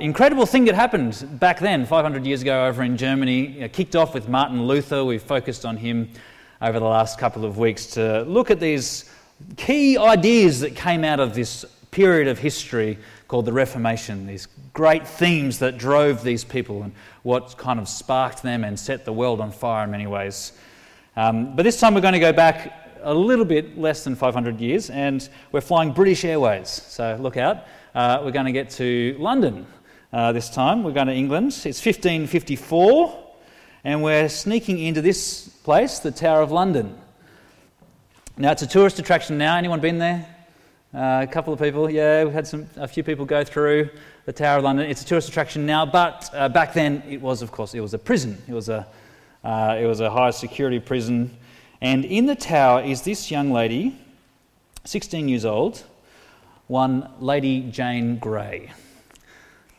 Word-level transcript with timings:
incredible 0.00 0.46
thing 0.46 0.64
that 0.66 0.74
happened 0.74 1.38
back 1.38 1.58
then, 1.58 1.84
500 1.84 2.26
years 2.26 2.42
ago, 2.42 2.66
over 2.66 2.82
in 2.82 2.96
Germany. 2.96 3.60
It 3.60 3.72
kicked 3.72 3.96
off 3.96 4.14
with 4.14 4.28
Martin 4.28 4.66
Luther. 4.66 5.04
We've 5.04 5.22
focused 5.22 5.64
on 5.64 5.76
him 5.76 6.10
over 6.60 6.78
the 6.78 6.86
last 6.86 7.18
couple 7.18 7.44
of 7.44 7.58
weeks 7.58 7.86
to 7.86 8.22
look 8.22 8.50
at 8.50 8.60
these 8.60 9.10
key 9.56 9.96
ideas 9.96 10.60
that 10.60 10.74
came 10.74 11.04
out 11.04 11.20
of 11.20 11.34
this 11.34 11.64
period 11.90 12.28
of 12.28 12.38
history 12.38 12.98
called 13.28 13.44
the 13.44 13.52
Reformation, 13.52 14.26
these 14.26 14.48
great 14.72 15.06
themes 15.06 15.58
that 15.58 15.78
drove 15.78 16.22
these 16.22 16.44
people 16.44 16.82
and 16.82 16.92
what 17.22 17.56
kind 17.56 17.78
of 17.78 17.88
sparked 17.88 18.42
them 18.42 18.64
and 18.64 18.78
set 18.78 19.04
the 19.04 19.12
world 19.12 19.40
on 19.40 19.50
fire 19.50 19.84
in 19.84 19.90
many 19.90 20.06
ways. 20.06 20.52
Um, 21.16 21.54
but 21.56 21.62
this 21.62 21.78
time 21.78 21.94
we're 21.94 22.00
going 22.00 22.14
to 22.14 22.20
go 22.20 22.32
back 22.32 22.72
a 23.02 23.14
little 23.14 23.44
bit 23.44 23.78
less 23.78 24.04
than 24.04 24.16
500 24.16 24.60
years 24.60 24.90
and 24.90 25.28
we're 25.52 25.60
flying 25.60 25.92
British 25.92 26.24
Airways, 26.24 26.68
so 26.68 27.16
look 27.20 27.36
out. 27.36 27.64
Uh, 27.94 28.20
we're 28.24 28.30
going 28.30 28.46
to 28.46 28.52
get 28.52 28.70
to 28.70 29.16
London 29.18 29.66
uh, 30.12 30.32
this 30.32 30.50
time. 30.50 30.82
We're 30.82 30.92
going 30.92 31.06
to 31.08 31.14
England. 31.14 31.48
It's 31.48 31.84
1554 31.84 33.26
and 33.84 34.02
we're 34.02 34.28
sneaking 34.28 34.78
into 34.78 35.00
this 35.00 35.48
place, 35.48 35.98
the 36.00 36.10
Tower 36.10 36.42
of 36.42 36.50
London. 36.50 36.98
Now, 38.36 38.52
it's 38.52 38.62
a 38.62 38.66
tourist 38.66 38.98
attraction 38.98 39.38
now. 39.38 39.56
Anyone 39.56 39.80
been 39.80 39.98
there? 39.98 40.26
Uh, 40.94 41.20
a 41.22 41.26
couple 41.26 41.52
of 41.52 41.60
people, 41.60 41.90
yeah, 41.90 42.24
we've 42.24 42.32
had 42.32 42.46
some, 42.46 42.66
a 42.76 42.88
few 42.88 43.02
people 43.02 43.26
go 43.26 43.44
through 43.44 43.90
the 44.24 44.32
Tower 44.32 44.58
of 44.58 44.64
London. 44.64 44.88
It's 44.88 45.02
a 45.02 45.04
tourist 45.04 45.28
attraction 45.28 45.66
now, 45.66 45.84
but 45.84 46.30
uh, 46.32 46.48
back 46.48 46.72
then 46.72 47.02
it 47.08 47.20
was, 47.20 47.42
of 47.42 47.52
course, 47.52 47.74
it 47.74 47.80
was 47.80 47.94
a 47.94 47.98
prison. 47.98 48.38
It 48.48 48.54
was 48.54 48.68
a, 48.68 48.86
uh, 49.44 49.76
it 49.78 49.86
was 49.86 50.00
a 50.00 50.10
high 50.10 50.30
security 50.30 50.80
prison. 50.80 51.36
And 51.80 52.04
in 52.04 52.26
the 52.26 52.34
tower 52.34 52.82
is 52.82 53.02
this 53.02 53.30
young 53.30 53.52
lady, 53.52 53.98
16 54.84 55.28
years 55.28 55.44
old, 55.44 55.84
one 56.66 57.10
Lady 57.20 57.70
Jane 57.70 58.18
Grey. 58.18 58.72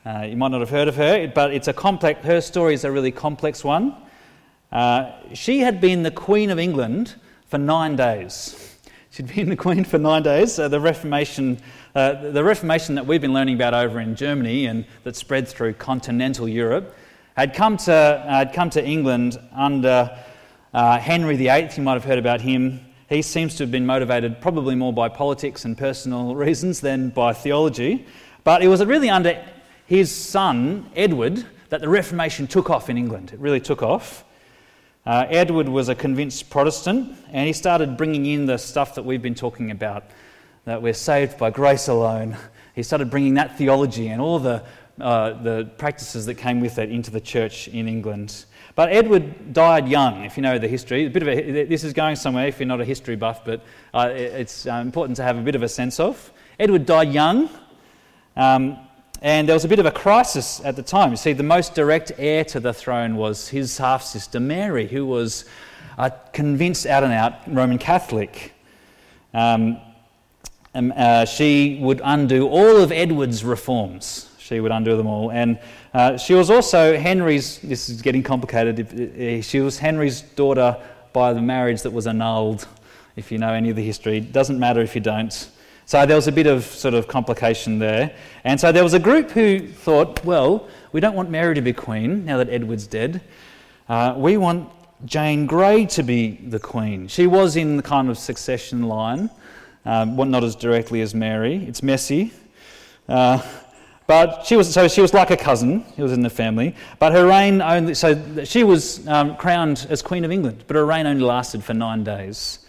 Uh, 0.06 0.22
you 0.22 0.38
might 0.38 0.50
not 0.50 0.62
have 0.62 0.70
heard 0.70 0.88
of 0.88 0.96
her, 0.96 1.28
but 1.28 1.54
it's 1.54 1.68
a 1.68 1.74
complex, 1.74 2.26
her 2.26 2.40
story 2.40 2.74
is 2.74 2.86
a 2.86 2.92
really 2.92 3.12
complex 3.12 3.64
one. 3.64 3.96
Uh, 4.72 5.12
she 5.34 5.60
had 5.60 5.82
been 5.82 6.04
the 6.04 6.12
Queen 6.12 6.50
of 6.50 6.58
England 6.58 7.16
for 7.48 7.58
nine 7.58 7.96
days. 7.96 8.78
She'd 9.12 9.28
been 9.28 9.50
the 9.50 9.56
queen 9.56 9.84
for 9.84 9.98
nine 9.98 10.22
days. 10.22 10.60
Uh, 10.60 10.68
the 10.68 10.80
Reformation, 10.80 11.60
uh, 11.96 12.32
the 12.32 12.44
Reformation 12.44 12.94
that 12.96 13.08
we've 13.08 13.20
been 13.20 13.34
learning 13.34 13.56
about 13.56 13.74
over 13.74 14.00
in 14.00 14.16
Germany 14.16 14.68
and 14.68 14.86
that 15.04 15.16
spread 15.16 15.48
through 15.48 15.74
continental 15.74 16.48
Europe, 16.48 16.96
had 17.36 17.56
come 17.56 17.76
to, 17.78 17.92
uh, 17.92 18.30
had 18.30 18.54
come 18.54 18.70
to 18.70 18.86
England 18.86 19.40
under 19.52 20.16
uh, 20.74 21.00
Henry 21.00 21.36
VIII. 21.36 21.70
You 21.76 21.84
might 21.84 21.94
have 21.94 22.06
heard 22.06 22.20
about 22.20 22.40
him. 22.40 22.86
He 23.10 23.24
seems 23.24 23.56
to 23.56 23.64
have 23.64 23.72
been 23.72 23.88
motivated 23.88 24.40
probably 24.40 24.76
more 24.76 24.94
by 24.94 25.10
politics 25.10 25.66
and 25.66 25.76
personal 25.76 26.36
reasons 26.46 26.80
than 26.80 27.10
by 27.10 27.34
theology. 27.34 28.06
But 28.44 28.62
it 28.62 28.68
was 28.68 28.86
really 28.86 29.10
under 29.10 29.44
his 29.90 30.16
son, 30.16 30.88
Edward, 30.96 31.44
that 31.70 31.82
the 31.82 31.90
Reformation 31.90 32.46
took 32.46 32.70
off 32.70 32.92
in 32.92 32.98
England. 32.98 33.34
It 33.34 33.40
really 33.40 33.60
took 33.60 33.82
off. 33.82 34.24
Uh, 35.04 35.26
Edward 35.28 35.68
was 35.68 35.90
a 35.90 35.96
convinced 35.96 36.52
Protestant, 36.52 37.18
and 37.32 37.48
he 37.48 37.54
started 37.54 37.98
bringing 37.98 38.28
in 38.28 38.46
the 38.46 38.60
stuff 38.60 38.94
that 38.94 39.04
we've 39.04 39.24
been 39.24 39.34
talking 39.34 39.72
about 39.72 40.04
that 40.66 40.80
we're 40.80 40.94
saved 40.94 41.40
by 41.40 41.50
grace 41.50 41.88
alone. 41.88 42.38
He 42.76 42.84
started 42.84 43.10
bringing 43.10 43.34
that 43.34 43.58
theology 43.58 44.10
and 44.10 44.22
all 44.22 44.38
the, 44.38 44.64
uh, 45.02 45.42
the 45.42 45.72
practices 45.80 46.28
that 46.28 46.36
came 46.36 46.60
with 46.60 46.78
it 46.78 46.92
into 46.92 47.10
the 47.10 47.20
church 47.20 47.68
in 47.68 47.88
England. 47.88 48.46
But 48.76 48.90
Edward 48.90 49.54
died 49.54 49.90
young, 49.90 50.24
if 50.24 50.38
you 50.38 50.44
know 50.44 50.60
the 50.60 50.68
history. 50.68 51.08
A 51.08 51.10
bit 51.10 51.24
of 51.24 51.30
a, 51.30 51.66
this 51.66 51.84
is 51.84 51.94
going 51.94 52.16
somewhere 52.16 52.46
if 52.46 52.60
you're 52.60 52.68
not 52.68 52.80
a 52.80 52.86
history 52.86 53.16
buff, 53.16 53.44
but 53.44 53.66
uh, 53.92 54.12
it's 54.14 54.68
uh, 54.68 54.74
important 54.74 55.18
to 55.18 55.24
have 55.24 55.40
a 55.40 55.42
bit 55.42 55.56
of 55.56 55.64
a 55.64 55.70
sense 55.70 56.00
of. 56.00 56.32
Edward 56.60 56.86
died 56.86 57.12
young. 57.12 57.50
Um, 58.36 58.78
and 59.22 59.48
there 59.48 59.56
was 59.56 59.66
a 59.66 59.68
bit 59.68 59.80
of 59.80 59.86
a 59.86 59.92
crisis 59.92 60.62
at 60.64 60.76
the 60.76 60.84
time. 60.84 61.12
You 61.12 61.18
see, 61.18 61.34
the 61.34 61.44
most 61.44 61.76
direct 61.76 62.12
heir 62.18 62.46
to 62.46 62.60
the 62.60 62.74
throne 62.74 63.18
was 63.18 63.50
his 63.50 63.78
half 63.78 64.04
sister 64.04 64.40
Mary, 64.40 64.88
who 64.88 65.06
was 65.06 65.46
a 65.98 66.12
convinced 66.32 66.86
out 66.86 67.04
and 67.04 67.12
out 67.12 67.34
Roman 67.48 67.78
Catholic. 67.78 68.54
Um, 69.34 69.80
um, 70.74 70.94
uh, 70.96 71.26
she 71.26 71.80
would 71.82 72.00
undo 72.04 72.48
all 72.48 72.78
of 72.78 72.92
Edward's 72.92 73.44
reforms. 73.44 74.30
She 74.38 74.60
would 74.60 74.72
undo 74.72 74.96
them 74.96 75.08
all. 75.08 75.32
And 75.32 75.60
uh, 75.94 76.18
she 76.18 76.34
was 76.34 76.50
also 76.50 76.98
Henry's, 76.98 77.60
this 77.60 77.90
is 77.90 78.02
getting 78.02 78.24
complicated, 78.24 79.44
she 79.44 79.60
was 79.60 79.78
Henry's 79.78 80.22
daughter 80.22 80.78
by 81.12 81.34
the 81.34 81.42
marriage 81.42 81.82
that 81.82 81.92
was 81.92 82.08
annulled, 82.08 82.68
if 83.16 83.32
you 83.32 83.38
know 83.38 83.54
any 83.54 83.70
of 83.70 83.76
the 83.76 83.84
history. 83.84 84.20
Doesn't 84.22 84.60
matter 84.60 84.82
if 84.82 84.96
you 84.96 85.02
don't. 85.02 85.50
So 85.90 86.06
there 86.06 86.16
was 86.16 86.28
a 86.28 86.32
bit 86.32 86.46
of 86.46 86.66
sort 86.66 86.94
of 86.94 87.08
complication 87.08 87.80
there. 87.80 88.14
And 88.44 88.60
so 88.60 88.72
there 88.72 88.84
was 88.84 88.94
a 88.94 89.00
group 89.00 89.32
who 89.32 89.68
thought, 89.68 90.24
well, 90.24 90.68
we 90.92 91.02
don't 91.02 91.16
want 91.16 91.32
Mary 91.32 91.56
to 91.56 91.64
be 91.64 91.74
queen 91.74 92.26
now 92.26 92.38
that 92.38 92.48
Edward's 92.48 92.86
dead. 92.86 93.22
Uh, 93.88 94.14
we 94.16 94.38
want 94.38 94.70
Jane 95.06 95.48
Grey 95.48 95.88
to 95.88 96.04
be 96.04 96.34
the 96.46 96.60
queen. 96.60 97.08
She 97.08 97.26
was 97.26 97.56
in 97.56 97.76
the 97.76 97.82
kind 97.82 98.08
of 98.08 98.20
succession 98.20 98.84
line, 98.84 99.32
um, 99.84 100.16
not 100.30 100.44
as 100.44 100.56
directly 100.56 101.02
as 101.02 101.16
Mary. 101.16 101.66
It's 101.66 101.82
messy. 101.82 102.34
Uh, 103.08 103.42
but 104.06 104.46
she 104.46 104.56
was, 104.56 104.72
so 104.72 104.88
she 104.88 105.02
was 105.02 105.16
like 105.16 105.32
a 105.32 105.38
cousin. 105.38 105.84
She 105.96 106.04
was 106.04 106.12
in 106.12 106.22
the 106.22 106.30
family. 106.30 106.76
But 107.00 107.14
her 107.14 107.26
reign 107.26 107.64
only, 107.64 107.96
so 107.96 108.46
she 108.46 108.64
was 108.64 109.08
um, 109.08 109.38
crowned 109.38 109.88
as 109.90 110.04
Queen 110.04 110.24
of 110.24 110.32
England, 110.32 110.66
but 110.68 110.76
her 110.76 110.86
reign 110.86 111.08
only 111.08 111.24
lasted 111.24 111.64
for 111.64 111.74
nine 111.74 112.04
days. 112.04 112.60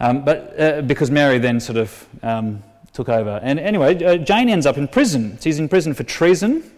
Um, 0.00 0.24
but 0.24 0.60
uh, 0.60 0.82
because 0.82 1.10
Mary 1.10 1.38
then 1.38 1.60
sort 1.60 1.78
of 1.78 2.08
um, 2.22 2.62
took 2.92 3.08
over. 3.08 3.40
And 3.42 3.58
anyway, 3.58 4.02
uh, 4.02 4.16
Jane 4.16 4.48
ends 4.48 4.66
up 4.66 4.78
in 4.78 4.88
prison. 4.88 5.38
She's 5.40 5.58
in 5.58 5.68
prison 5.68 5.94
for 5.94 6.04
treason. 6.04 6.70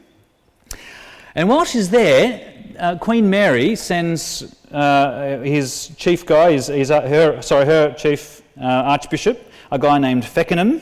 And 1.35 1.49
while 1.49 1.65
she's 1.65 1.91
there, 1.91 2.55
uh, 2.79 2.97
Queen 2.97 3.29
Mary 3.29 3.77
sends 3.77 4.57
uh, 4.73 5.41
his 5.41 5.93
chief 5.97 6.25
guy, 6.25 6.53
his, 6.53 6.67
his, 6.69 6.91
uh, 6.91 7.03
her, 7.03 7.43
sorry, 7.43 7.67
her 7.67 7.93
chief 7.95 8.43
uh, 8.59 8.65
archbishop, 8.65 9.51
a 9.71 9.79
guy 9.79 9.99
named 9.99 10.25
Feckenham, 10.25 10.81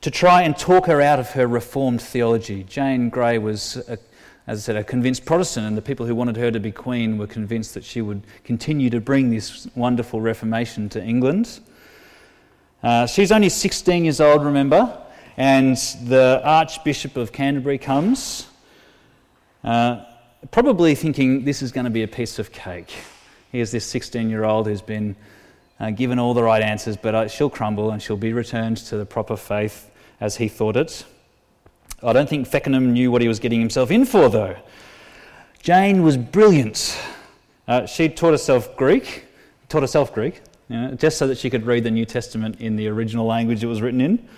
to 0.00 0.10
try 0.10 0.42
and 0.42 0.56
talk 0.56 0.86
her 0.86 1.00
out 1.00 1.18
of 1.18 1.30
her 1.30 1.46
reformed 1.46 2.00
theology. 2.00 2.64
Jane 2.64 3.10
Grey 3.10 3.38
was 3.38 3.76
as 4.46 4.60
I 4.60 4.62
said, 4.62 4.76
a 4.76 4.84
convinced 4.84 5.24
Protestant, 5.24 5.66
and 5.66 5.76
the 5.76 5.82
people 5.82 6.06
who 6.06 6.14
wanted 6.14 6.36
her 6.36 6.52
to 6.52 6.60
be 6.60 6.70
queen 6.70 7.18
were 7.18 7.26
convinced 7.26 7.74
that 7.74 7.84
she 7.84 8.00
would 8.00 8.22
continue 8.44 8.88
to 8.90 9.00
bring 9.00 9.30
this 9.30 9.66
wonderful 9.74 10.20
Reformation 10.20 10.88
to 10.90 11.02
England. 11.02 11.58
Uh, 12.82 13.06
she's 13.06 13.32
only 13.32 13.48
16 13.48 14.04
years 14.04 14.20
old, 14.20 14.44
remember, 14.44 14.96
and 15.36 15.76
the 16.04 16.40
Archbishop 16.44 17.16
of 17.16 17.32
Canterbury 17.32 17.78
comes, 17.78 18.46
uh, 19.64 20.04
probably 20.52 20.94
thinking 20.94 21.44
this 21.44 21.60
is 21.60 21.72
going 21.72 21.84
to 21.84 21.90
be 21.90 22.04
a 22.04 22.08
piece 22.08 22.38
of 22.38 22.52
cake. 22.52 22.94
Here's 23.50 23.72
this 23.72 23.84
16 23.86 24.30
year 24.30 24.44
old 24.44 24.68
who's 24.68 24.82
been 24.82 25.16
uh, 25.80 25.90
given 25.90 26.20
all 26.20 26.34
the 26.34 26.42
right 26.44 26.62
answers, 26.62 26.96
but 26.96 27.14
uh, 27.16 27.26
she'll 27.26 27.50
crumble 27.50 27.90
and 27.90 28.00
she'll 28.00 28.16
be 28.16 28.32
returned 28.32 28.76
to 28.76 28.96
the 28.96 29.06
proper 29.06 29.36
faith 29.36 29.90
as 30.20 30.36
he 30.36 30.46
thought 30.48 30.76
it. 30.76 31.04
I 32.02 32.12
don't 32.12 32.28
think 32.28 32.48
Feckenham 32.48 32.92
knew 32.92 33.10
what 33.10 33.22
he 33.22 33.28
was 33.28 33.38
getting 33.38 33.60
himself 33.60 33.90
in 33.90 34.04
for, 34.04 34.28
though. 34.28 34.56
Jane 35.62 36.02
was 36.02 36.16
brilliant. 36.16 36.98
Uh, 37.66 37.86
she 37.86 38.08
taught 38.08 38.30
herself 38.30 38.76
Greek, 38.76 39.24
taught 39.68 39.82
herself 39.82 40.12
Greek, 40.12 40.42
you 40.68 40.76
know, 40.76 40.94
just 40.94 41.18
so 41.18 41.26
that 41.26 41.38
she 41.38 41.50
could 41.50 41.64
read 41.64 41.84
the 41.84 41.90
New 41.90 42.04
Testament 42.04 42.60
in 42.60 42.76
the 42.76 42.88
original 42.88 43.26
language 43.26 43.64
it 43.64 43.66
was 43.66 43.80
written 43.80 44.00
in. 44.00 44.28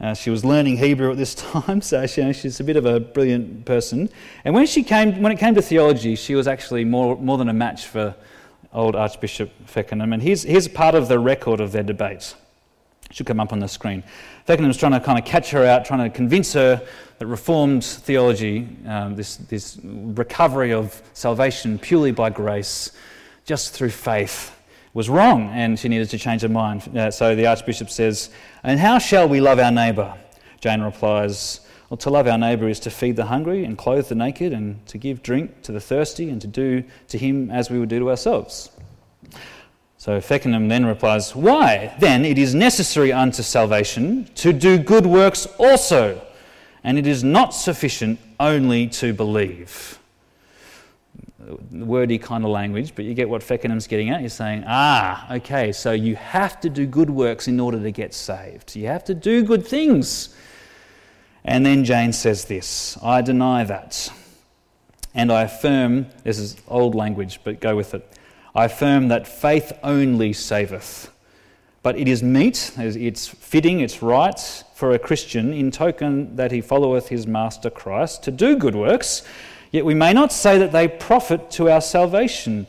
Uh, 0.00 0.12
she 0.12 0.30
was 0.30 0.44
learning 0.44 0.76
Hebrew 0.76 1.12
at 1.12 1.16
this 1.16 1.34
time, 1.52 1.80
so 1.80 2.04
she, 2.06 2.20
you 2.20 2.26
know, 2.26 2.32
she's 2.32 2.58
a 2.58 2.64
bit 2.64 2.76
of 2.76 2.84
a 2.84 2.98
brilliant 2.98 3.64
person. 3.64 4.10
And 4.44 4.54
when, 4.54 4.66
she 4.66 4.82
came, 4.82 5.22
when 5.22 5.30
it 5.30 5.38
came 5.38 5.54
to 5.54 5.62
theology, 5.62 6.16
she 6.16 6.34
was 6.34 6.48
actually 6.48 6.84
more, 6.84 7.16
more 7.16 7.38
than 7.38 7.48
a 7.48 7.54
match 7.54 7.86
for 7.86 8.14
old 8.72 8.96
Archbishop 8.96 9.50
Feckenham. 9.66 10.12
And 10.12 10.22
here's, 10.22 10.42
here's 10.42 10.66
part 10.66 10.94
of 10.96 11.06
the 11.08 11.18
record 11.18 11.60
of 11.60 11.70
their 11.72 11.82
debates. 11.84 12.34
Should 13.12 13.26
come 13.26 13.40
up 13.40 13.52
on 13.52 13.58
the 13.58 13.68
screen. 13.68 14.02
Feckenham's 14.46 14.78
trying 14.78 14.92
to 14.92 15.00
kind 15.00 15.18
of 15.18 15.24
catch 15.24 15.50
her 15.50 15.66
out, 15.66 15.84
trying 15.84 16.10
to 16.10 16.14
convince 16.14 16.54
her 16.54 16.82
that 17.18 17.26
Reformed 17.26 17.84
theology, 17.84 18.66
um, 18.86 19.14
this, 19.14 19.36
this 19.36 19.78
recovery 19.84 20.72
of 20.72 21.00
salvation 21.12 21.78
purely 21.78 22.10
by 22.10 22.30
grace, 22.30 22.90
just 23.44 23.74
through 23.74 23.90
faith, 23.90 24.56
was 24.94 25.08
wrong 25.08 25.48
and 25.50 25.78
she 25.78 25.88
needed 25.88 26.10
to 26.10 26.18
change 26.18 26.42
her 26.42 26.48
mind. 26.48 26.96
Uh, 26.96 27.10
so 27.10 27.34
the 27.34 27.46
Archbishop 27.46 27.90
says, 27.90 28.30
And 28.62 28.78
how 28.78 28.98
shall 28.98 29.28
we 29.28 29.40
love 29.40 29.58
our 29.58 29.70
neighbour? 29.70 30.14
Jane 30.60 30.80
replies, 30.80 31.60
Well, 31.88 31.98
to 31.98 32.10
love 32.10 32.26
our 32.26 32.38
neighbour 32.38 32.68
is 32.68 32.80
to 32.80 32.90
feed 32.90 33.16
the 33.16 33.26
hungry 33.26 33.64
and 33.64 33.76
clothe 33.76 34.08
the 34.08 34.14
naked 34.14 34.52
and 34.52 34.84
to 34.86 34.98
give 34.98 35.22
drink 35.22 35.62
to 35.62 35.72
the 35.72 35.80
thirsty 35.80 36.30
and 36.30 36.40
to 36.40 36.46
do 36.46 36.84
to 37.08 37.18
him 37.18 37.50
as 37.50 37.70
we 37.70 37.78
would 37.78 37.88
do 37.88 37.98
to 38.00 38.10
ourselves. 38.10 38.70
So 40.02 40.20
Feckenham 40.20 40.68
then 40.68 40.84
replies, 40.84 41.36
Why? 41.36 41.94
Then 42.00 42.24
it 42.24 42.36
is 42.36 42.56
necessary 42.56 43.12
unto 43.12 43.40
salvation 43.44 44.28
to 44.34 44.52
do 44.52 44.76
good 44.76 45.06
works 45.06 45.46
also, 45.58 46.20
and 46.82 46.98
it 46.98 47.06
is 47.06 47.22
not 47.22 47.54
sufficient 47.54 48.18
only 48.40 48.88
to 48.88 49.14
believe. 49.14 50.00
Wordy 51.70 52.18
kind 52.18 52.42
of 52.42 52.50
language, 52.50 52.96
but 52.96 53.04
you 53.04 53.14
get 53.14 53.28
what 53.28 53.42
Feckenham's 53.42 53.86
getting 53.86 54.10
at. 54.10 54.22
He's 54.22 54.32
saying, 54.32 54.64
Ah, 54.66 55.36
okay, 55.36 55.70
so 55.70 55.92
you 55.92 56.16
have 56.16 56.60
to 56.62 56.68
do 56.68 56.84
good 56.84 57.08
works 57.08 57.46
in 57.46 57.60
order 57.60 57.80
to 57.80 57.92
get 57.92 58.12
saved. 58.12 58.74
You 58.74 58.88
have 58.88 59.04
to 59.04 59.14
do 59.14 59.44
good 59.44 59.64
things. 59.64 60.34
And 61.44 61.64
then 61.64 61.84
Jane 61.84 62.12
says 62.12 62.46
this 62.46 62.98
I 63.04 63.22
deny 63.22 63.62
that. 63.62 64.08
And 65.14 65.30
I 65.30 65.42
affirm, 65.42 66.06
this 66.24 66.40
is 66.40 66.56
old 66.66 66.96
language, 66.96 67.38
but 67.44 67.60
go 67.60 67.76
with 67.76 67.94
it. 67.94 68.18
I 68.54 68.66
affirm 68.66 69.08
that 69.08 69.26
faith 69.26 69.72
only 69.82 70.32
saveth. 70.32 71.10
But 71.82 71.98
it 71.98 72.06
is 72.06 72.22
meet, 72.22 72.72
it's 72.78 73.26
fitting, 73.26 73.80
it's 73.80 74.02
right 74.02 74.38
for 74.74 74.92
a 74.92 74.98
Christian, 74.98 75.52
in 75.52 75.70
token 75.70 76.36
that 76.36 76.52
he 76.52 76.60
followeth 76.60 77.08
his 77.08 77.26
Master 77.26 77.70
Christ, 77.70 78.22
to 78.24 78.30
do 78.30 78.56
good 78.56 78.76
works, 78.76 79.22
yet 79.72 79.84
we 79.84 79.94
may 79.94 80.12
not 80.12 80.32
say 80.32 80.58
that 80.58 80.70
they 80.70 80.86
profit 80.86 81.50
to 81.52 81.68
our 81.70 81.80
salvation. 81.80 82.66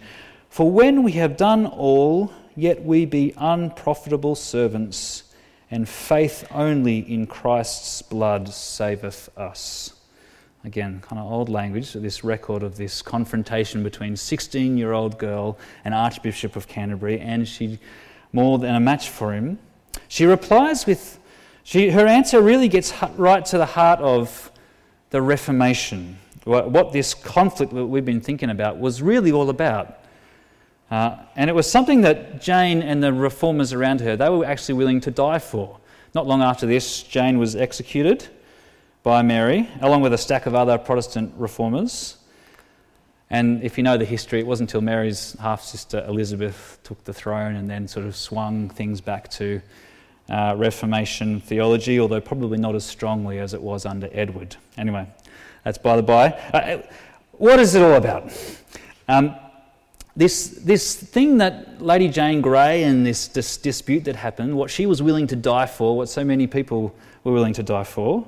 For 0.50 0.72
when 0.72 1.04
we 1.04 1.12
have 1.14 1.38
done 1.38 1.68
all, 1.68 2.32
yet 2.56 2.84
we 2.84 3.06
be 3.06 3.34
unprofitable 3.38 4.36
servants, 4.36 5.24
and 5.70 5.88
faith 5.88 6.48
only 6.52 7.00
in 7.00 7.28
Christ's 7.28 8.02
blood 8.02 8.50
saveth 8.50 9.30
us. 9.38 9.94
Again, 10.66 11.02
kind 11.02 11.20
of 11.20 11.30
old 11.30 11.50
language, 11.50 11.92
this 11.92 12.24
record 12.24 12.64
of 12.64 12.78
this 12.78 13.02
confrontation 13.02 13.84
between 13.84 14.16
16 14.16 14.78
year 14.78 14.94
old 14.94 15.18
girl 15.18 15.58
and 15.84 15.94
Archbishop 15.94 16.56
of 16.56 16.70
Canterbury, 16.70 17.20
and 17.20 17.46
she 17.46 17.80
more 18.32 18.58
than 18.58 18.74
a 18.74 18.80
match 18.80 19.10
for 19.10 19.34
him. 19.34 19.60
She 20.08 20.26
replies 20.26 20.86
with, 20.86 21.20
she, 21.64 21.90
her 21.90 22.08
answer 22.08 22.42
really 22.42 22.70
gets 22.70 22.94
right 23.18 23.46
to 23.46 23.58
the 23.58 23.66
heart 23.66 24.00
of 24.00 24.52
the 25.10 25.22
Reformation, 25.22 26.18
what 26.46 26.92
this 26.94 27.14
conflict 27.14 27.74
that 27.74 27.86
we've 27.86 28.06
been 28.06 28.22
thinking 28.22 28.50
about 28.50 28.80
was 28.80 29.02
really 29.02 29.32
all 29.32 29.50
about. 29.50 30.00
Uh, 30.90 31.18
and 31.36 31.50
it 31.50 31.54
was 31.54 31.70
something 31.70 32.02
that 32.02 32.42
Jane 32.42 32.82
and 32.82 33.04
the 33.04 33.14
reformers 33.14 33.74
around 33.74 34.02
her, 34.02 34.16
they 34.16 34.30
were 34.30 34.46
actually 34.46 34.76
willing 34.76 35.02
to 35.02 35.12
die 35.12 35.40
for. 35.40 35.78
Not 36.16 36.26
long 36.26 36.42
after 36.42 36.66
this, 36.66 37.04
Jane 37.04 37.38
was 37.38 37.56
executed 37.56 38.30
by 39.04 39.22
Mary, 39.22 39.70
along 39.82 40.02
with 40.02 40.14
a 40.14 40.18
stack 40.18 40.46
of 40.46 40.56
other 40.56 40.78
Protestant 40.78 41.34
reformers. 41.38 42.18
And 43.30 43.62
if 43.64 43.78
you 43.78 43.84
know 43.84 43.98
the 43.98 44.06
history, 44.06 44.40
it 44.40 44.48
wasn't 44.48 44.70
until 44.70 44.82
Mary's 44.82 45.34
half 45.42 45.62
sister 45.62 46.06
Elizabeth 46.08 46.80
took 46.84 47.04
the 47.04 47.14
throne 47.14 47.56
and 47.56 47.70
then 47.70 47.88
sort 47.88 48.06
of 48.06 48.16
swung 48.16 48.70
things 48.70 49.02
back 49.02 49.30
to 49.32 49.62
uh, 50.30 50.56
Reformation 50.58 51.42
theology, 51.42 52.00
although 52.00 52.22
probably 52.22 52.58
not 52.58 52.76
as 52.76 52.86
strongly 52.86 53.40
as 53.40 53.54
it 53.54 53.62
was 53.62 53.86
under 53.86 54.08
Edward. 54.14 54.56
Anyway, 54.78 55.06
that's 55.64 55.78
by 55.78 55.98
the 55.98 56.04
by. 56.04 56.28
Uh, 56.54 56.82
what 57.34 57.60
is 57.60 57.76
it 57.76 57.82
all 57.82 57.96
about? 57.96 58.32
Um, 59.10 59.36
this, 60.16 60.62
this 60.64 60.96
thing 60.96 61.40
that 61.40 61.82
Lady 61.82 62.08
Jane 62.08 62.40
Grey 62.40 62.84
and 62.84 63.06
this, 63.06 63.28
this 63.28 63.58
dispute 63.58 64.06
that 64.06 64.16
happened, 64.16 64.56
what 64.56 64.70
she 64.70 64.86
was 64.86 65.02
willing 65.02 65.28
to 65.28 65.36
die 65.36 65.66
for, 65.66 65.98
what 65.98 66.08
so 66.08 66.24
many 66.24 66.48
people 66.48 66.96
were 67.24 67.34
willing 67.34 67.54
to 67.54 67.64
die 67.64 67.84
for, 67.84 68.26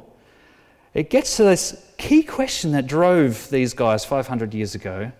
it 0.95 1.09
gets 1.09 1.35
to 1.35 1.43
this 1.43 1.85
key 1.97 2.23
question 2.23 2.71
that 2.71 2.87
drove 2.87 3.49
these 3.49 3.73
guys 3.73 4.05
500 4.05 4.53
years 4.53 4.75
ago 4.75 5.11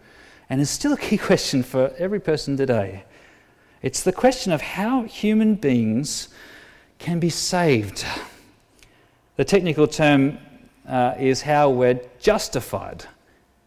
and 0.50 0.62
is 0.62 0.70
still 0.70 0.94
a 0.94 0.98
key 0.98 1.18
question 1.30 1.62
for 1.62 1.94
every 1.98 2.20
person 2.20 2.56
today. 2.56 3.04
It's 3.82 4.02
the 4.02 4.14
question 4.14 4.54
of 4.54 4.62
how 4.62 5.04
human 5.04 5.56
beings 5.56 6.30
can 6.98 7.20
be 7.20 7.30
saved. 7.30 8.06
The 9.36 9.44
technical 9.44 9.86
term 9.86 10.38
uh, 10.88 11.16
is 11.20 11.42
how 11.42 11.70
we're 11.70 12.00
justified. 12.20 13.04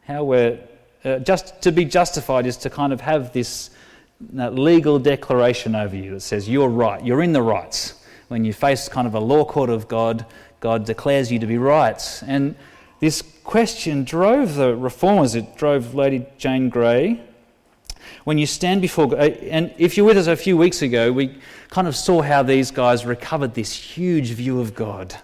How 0.07 0.25
we're 0.25 0.59
uh, 1.05 1.19
just 1.19 1.61
to 1.63 1.71
be 1.71 1.85
justified 1.85 2.47
is 2.47 2.57
to 2.59 2.71
kind 2.71 2.93
of 2.93 3.03
have 3.03 3.35
this 3.35 3.71
uh, 4.37 4.49
legal 4.49 4.99
declaration 4.99 5.75
over 5.75 5.95
you 5.95 6.13
that 6.13 6.21
says 6.21 6.49
you're 6.49 6.71
right, 6.71 7.05
you're 7.05 7.23
in 7.23 7.35
the 7.35 7.43
rights. 7.43 8.03
When 8.29 8.45
you 8.45 8.53
face 8.53 8.89
kind 8.89 9.07
of 9.07 9.15
a 9.15 9.21
law 9.21 9.45
court 9.45 9.71
of 9.71 9.89
God, 9.89 10.27
God 10.61 10.85
declares 10.85 11.31
you 11.31 11.39
to 11.39 11.47
be 11.47 11.59
right. 11.59 12.23
And 12.27 12.57
this 13.01 13.23
question 13.45 14.05
drove 14.05 14.55
the 14.55 14.75
reformers, 14.77 15.35
it 15.35 15.57
drove 15.57 15.95
Lady 15.95 16.27
Jane 16.37 16.69
Grey. 16.69 17.23
When 18.25 18.39
you 18.39 18.47
stand 18.47 18.83
before 18.83 19.09
God, 19.09 19.21
and 19.21 19.73
if 19.79 19.97
you 19.97 20.05
were 20.05 20.09
with 20.09 20.19
us 20.19 20.27
a 20.27 20.37
few 20.37 20.57
weeks 20.57 20.83
ago, 20.83 21.13
we 21.13 21.39
kind 21.71 21.87
of 21.87 21.95
saw 21.95 22.23
how 22.23 22.43
these 22.43 22.71
guys 22.71 23.07
recovered 23.07 23.55
this 23.55 23.73
huge 23.73 24.31
view 24.31 24.61
of 24.61 24.75
God, 24.75 25.15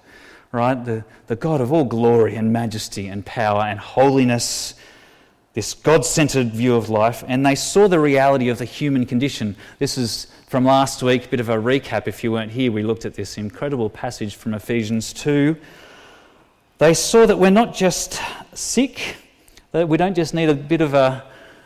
right? 0.52 0.74
The, 0.74 1.04
the 1.26 1.36
God 1.36 1.60
of 1.60 1.72
all 1.72 1.84
glory 1.84 2.36
and 2.36 2.52
majesty 2.52 3.08
and 3.08 3.24
power 3.26 3.62
and 3.62 3.78
holiness, 3.78 4.74
this 5.54 5.74
God 5.74 6.04
centered 6.04 6.52
view 6.52 6.74
of 6.76 6.88
life, 6.90 7.24
and 7.26 7.44
they 7.44 7.54
saw 7.54 7.88
the 7.88 8.00
reality 8.00 8.48
of 8.48 8.58
the 8.58 8.64
human 8.64 9.06
condition. 9.06 9.56
This 9.78 9.98
is 9.98 10.28
from 10.54 10.66
last 10.66 11.02
week, 11.02 11.24
a 11.24 11.28
bit 11.28 11.40
of 11.40 11.48
a 11.48 11.56
recap 11.56 12.06
if 12.06 12.22
you 12.22 12.30
weren't 12.30 12.52
here. 12.52 12.70
We 12.70 12.84
looked 12.84 13.04
at 13.04 13.14
this 13.14 13.38
incredible 13.38 13.90
passage 13.90 14.36
from 14.36 14.54
Ephesians 14.54 15.12
2. 15.12 15.56
They 16.78 16.94
saw 16.94 17.26
that 17.26 17.36
we're 17.36 17.50
not 17.50 17.74
just 17.74 18.20
sick, 18.52 19.16
that 19.72 19.88
we 19.88 19.96
don't 19.96 20.14
just 20.14 20.32
need 20.32 20.48
a 20.48 20.54
bit 20.54 20.80
of 20.80 20.94
a, 20.94 21.24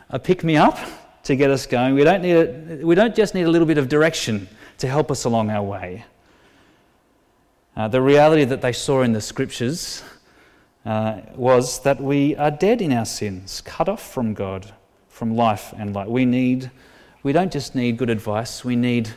a 0.09 0.17
pick 0.17 0.43
me 0.43 0.57
up 0.57 0.79
to 1.21 1.35
get 1.35 1.51
us 1.51 1.67
going. 1.67 1.93
We 1.93 2.03
don't, 2.03 2.23
need 2.23 2.33
a, 2.33 2.83
we 2.83 2.95
don't 2.95 3.15
just 3.15 3.35
need 3.35 3.43
a 3.43 3.51
little 3.51 3.67
bit 3.67 3.77
of 3.77 3.89
direction 3.89 4.49
to 4.79 4.87
help 4.87 5.11
us 5.11 5.23
along 5.23 5.51
our 5.51 5.61
way. 5.61 6.03
Uh, 7.75 7.89
the 7.89 8.01
reality 8.01 8.43
that 8.43 8.63
they 8.63 8.73
saw 8.73 9.03
in 9.03 9.13
the 9.13 9.21
scriptures 9.21 10.01
uh, 10.83 11.21
was 11.35 11.83
that 11.83 12.01
we 12.01 12.35
are 12.37 12.49
dead 12.49 12.81
in 12.81 12.91
our 12.91 13.05
sins, 13.05 13.61
cut 13.61 13.87
off 13.87 14.11
from 14.11 14.33
God, 14.33 14.73
from 15.09 15.35
life 15.35 15.75
and 15.77 15.93
light. 15.93 16.09
We 16.09 16.25
need 16.25 16.71
we 17.23 17.33
don't 17.33 17.51
just 17.51 17.75
need 17.75 17.97
good 17.97 18.09
advice, 18.09 18.63
we 18.63 18.75
need 18.75 19.09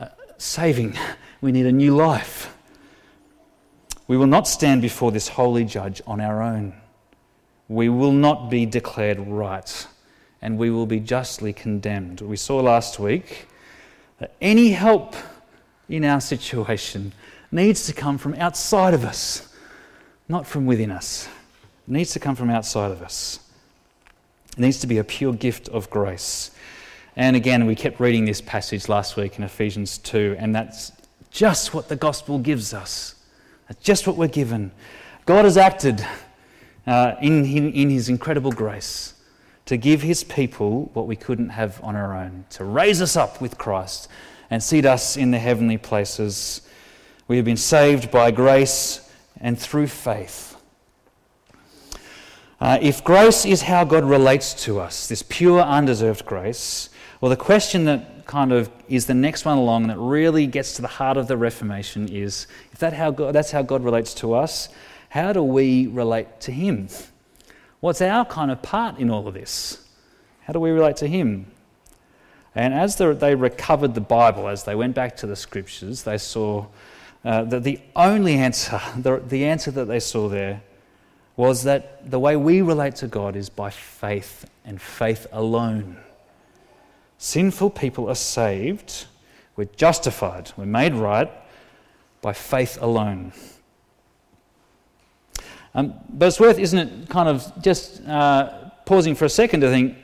uh, 0.00 0.08
saving, 0.38 0.98
we 1.40 1.52
need 1.52 1.66
a 1.66 1.72
new 1.72 1.94
life. 1.94 2.54
We 4.08 4.16
will 4.16 4.26
not 4.26 4.48
stand 4.48 4.82
before 4.82 5.12
this 5.12 5.28
holy 5.28 5.64
judge 5.64 6.02
on 6.06 6.20
our 6.20 6.42
own. 6.42 6.74
We 7.68 7.88
will 7.88 8.12
not 8.12 8.50
be 8.50 8.66
declared 8.66 9.18
right, 9.20 9.86
and 10.42 10.58
we 10.58 10.70
will 10.70 10.86
be 10.86 11.00
justly 11.00 11.52
condemned. 11.52 12.20
We 12.20 12.36
saw 12.36 12.60
last 12.60 12.98
week 12.98 13.48
that 14.18 14.34
any 14.40 14.72
help 14.72 15.14
in 15.88 16.04
our 16.04 16.20
situation 16.20 17.12
needs 17.50 17.86
to 17.86 17.92
come 17.92 18.18
from 18.18 18.34
outside 18.34 18.94
of 18.94 19.04
us, 19.04 19.54
not 20.28 20.46
from 20.46 20.66
within 20.66 20.90
us. 20.90 21.28
It 21.88 21.92
needs 21.92 22.12
to 22.12 22.20
come 22.20 22.36
from 22.36 22.50
outside 22.50 22.90
of 22.90 23.02
us. 23.02 23.40
It 24.52 24.58
needs 24.58 24.78
to 24.80 24.86
be 24.86 24.98
a 24.98 25.04
pure 25.04 25.32
gift 25.32 25.68
of 25.68 25.90
grace. 25.90 26.50
And 27.14 27.36
again, 27.36 27.66
we 27.66 27.74
kept 27.74 28.00
reading 28.00 28.24
this 28.24 28.40
passage 28.40 28.88
last 28.88 29.18
week 29.18 29.36
in 29.36 29.44
Ephesians 29.44 29.98
2, 29.98 30.36
and 30.38 30.54
that's 30.54 30.92
just 31.30 31.74
what 31.74 31.88
the 31.90 31.96
gospel 31.96 32.38
gives 32.38 32.72
us. 32.72 33.16
That's 33.68 33.82
just 33.84 34.06
what 34.06 34.16
we're 34.16 34.28
given. 34.28 34.72
God 35.26 35.44
has 35.44 35.58
acted 35.58 36.06
uh, 36.86 37.16
in, 37.20 37.44
in, 37.44 37.70
in 37.72 37.90
his 37.90 38.08
incredible 38.08 38.50
grace 38.50 39.12
to 39.66 39.76
give 39.76 40.00
his 40.00 40.24
people 40.24 40.90
what 40.94 41.06
we 41.06 41.14
couldn't 41.14 41.50
have 41.50 41.78
on 41.84 41.96
our 41.96 42.16
own, 42.16 42.46
to 42.50 42.64
raise 42.64 43.02
us 43.02 43.14
up 43.14 43.42
with 43.42 43.58
Christ 43.58 44.08
and 44.48 44.62
seat 44.62 44.86
us 44.86 45.18
in 45.18 45.32
the 45.32 45.38
heavenly 45.38 45.76
places. 45.76 46.62
We 47.28 47.36
have 47.36 47.44
been 47.44 47.58
saved 47.58 48.10
by 48.10 48.30
grace 48.30 49.06
and 49.38 49.58
through 49.58 49.88
faith. 49.88 50.56
Uh, 52.58 52.78
if 52.80 53.04
grace 53.04 53.44
is 53.44 53.62
how 53.62 53.84
God 53.84 54.04
relates 54.04 54.54
to 54.64 54.80
us, 54.80 55.08
this 55.08 55.22
pure, 55.22 55.60
undeserved 55.60 56.24
grace, 56.24 56.88
well, 57.22 57.30
the 57.30 57.36
question 57.36 57.84
that 57.84 58.26
kind 58.26 58.50
of 58.50 58.68
is 58.88 59.06
the 59.06 59.14
next 59.14 59.44
one 59.44 59.56
along 59.56 59.86
that 59.86 59.96
really 59.96 60.44
gets 60.44 60.74
to 60.74 60.82
the 60.82 60.88
heart 60.88 61.16
of 61.16 61.28
the 61.28 61.36
Reformation 61.36 62.08
is 62.08 62.48
if 62.72 62.80
that 62.80 62.94
how 62.94 63.12
God, 63.12 63.32
that's 63.32 63.52
how 63.52 63.62
God 63.62 63.84
relates 63.84 64.12
to 64.14 64.34
us, 64.34 64.68
how 65.08 65.32
do 65.32 65.40
we 65.40 65.86
relate 65.86 66.40
to 66.40 66.50
Him? 66.50 66.88
What's 67.78 68.02
our 68.02 68.24
kind 68.24 68.50
of 68.50 68.60
part 68.60 68.98
in 68.98 69.08
all 69.08 69.28
of 69.28 69.34
this? 69.34 69.86
How 70.40 70.52
do 70.52 70.58
we 70.58 70.72
relate 70.72 70.96
to 70.96 71.06
Him? 71.06 71.46
And 72.56 72.74
as 72.74 72.96
they 72.96 73.36
recovered 73.36 73.94
the 73.94 74.00
Bible, 74.00 74.48
as 74.48 74.64
they 74.64 74.74
went 74.74 74.96
back 74.96 75.16
to 75.18 75.28
the 75.28 75.36
scriptures, 75.36 76.02
they 76.02 76.18
saw 76.18 76.66
uh, 77.24 77.44
that 77.44 77.62
the 77.62 77.78
only 77.94 78.34
answer, 78.34 78.80
the, 78.96 79.22
the 79.24 79.44
answer 79.44 79.70
that 79.70 79.84
they 79.84 80.00
saw 80.00 80.28
there, 80.28 80.60
was 81.36 81.62
that 81.62 82.10
the 82.10 82.18
way 82.18 82.34
we 82.34 82.62
relate 82.62 82.96
to 82.96 83.06
God 83.06 83.36
is 83.36 83.48
by 83.48 83.70
faith 83.70 84.44
and 84.64 84.82
faith 84.82 85.28
alone. 85.30 85.98
Sinful 87.22 87.70
people 87.70 88.08
are 88.08 88.16
saved, 88.16 89.06
we're 89.54 89.68
justified, 89.76 90.50
we're 90.56 90.66
made 90.66 90.92
right 90.92 91.30
by 92.20 92.32
faith 92.32 92.78
alone. 92.80 93.32
Um, 95.72 95.94
but 96.08 96.26
it's 96.26 96.40
worth, 96.40 96.58
isn't 96.58 96.78
it, 96.80 97.08
kind 97.08 97.28
of 97.28 97.62
just 97.62 98.04
uh, 98.08 98.70
pausing 98.86 99.14
for 99.14 99.26
a 99.26 99.28
second 99.28 99.60
to 99.60 99.70
think 99.70 99.98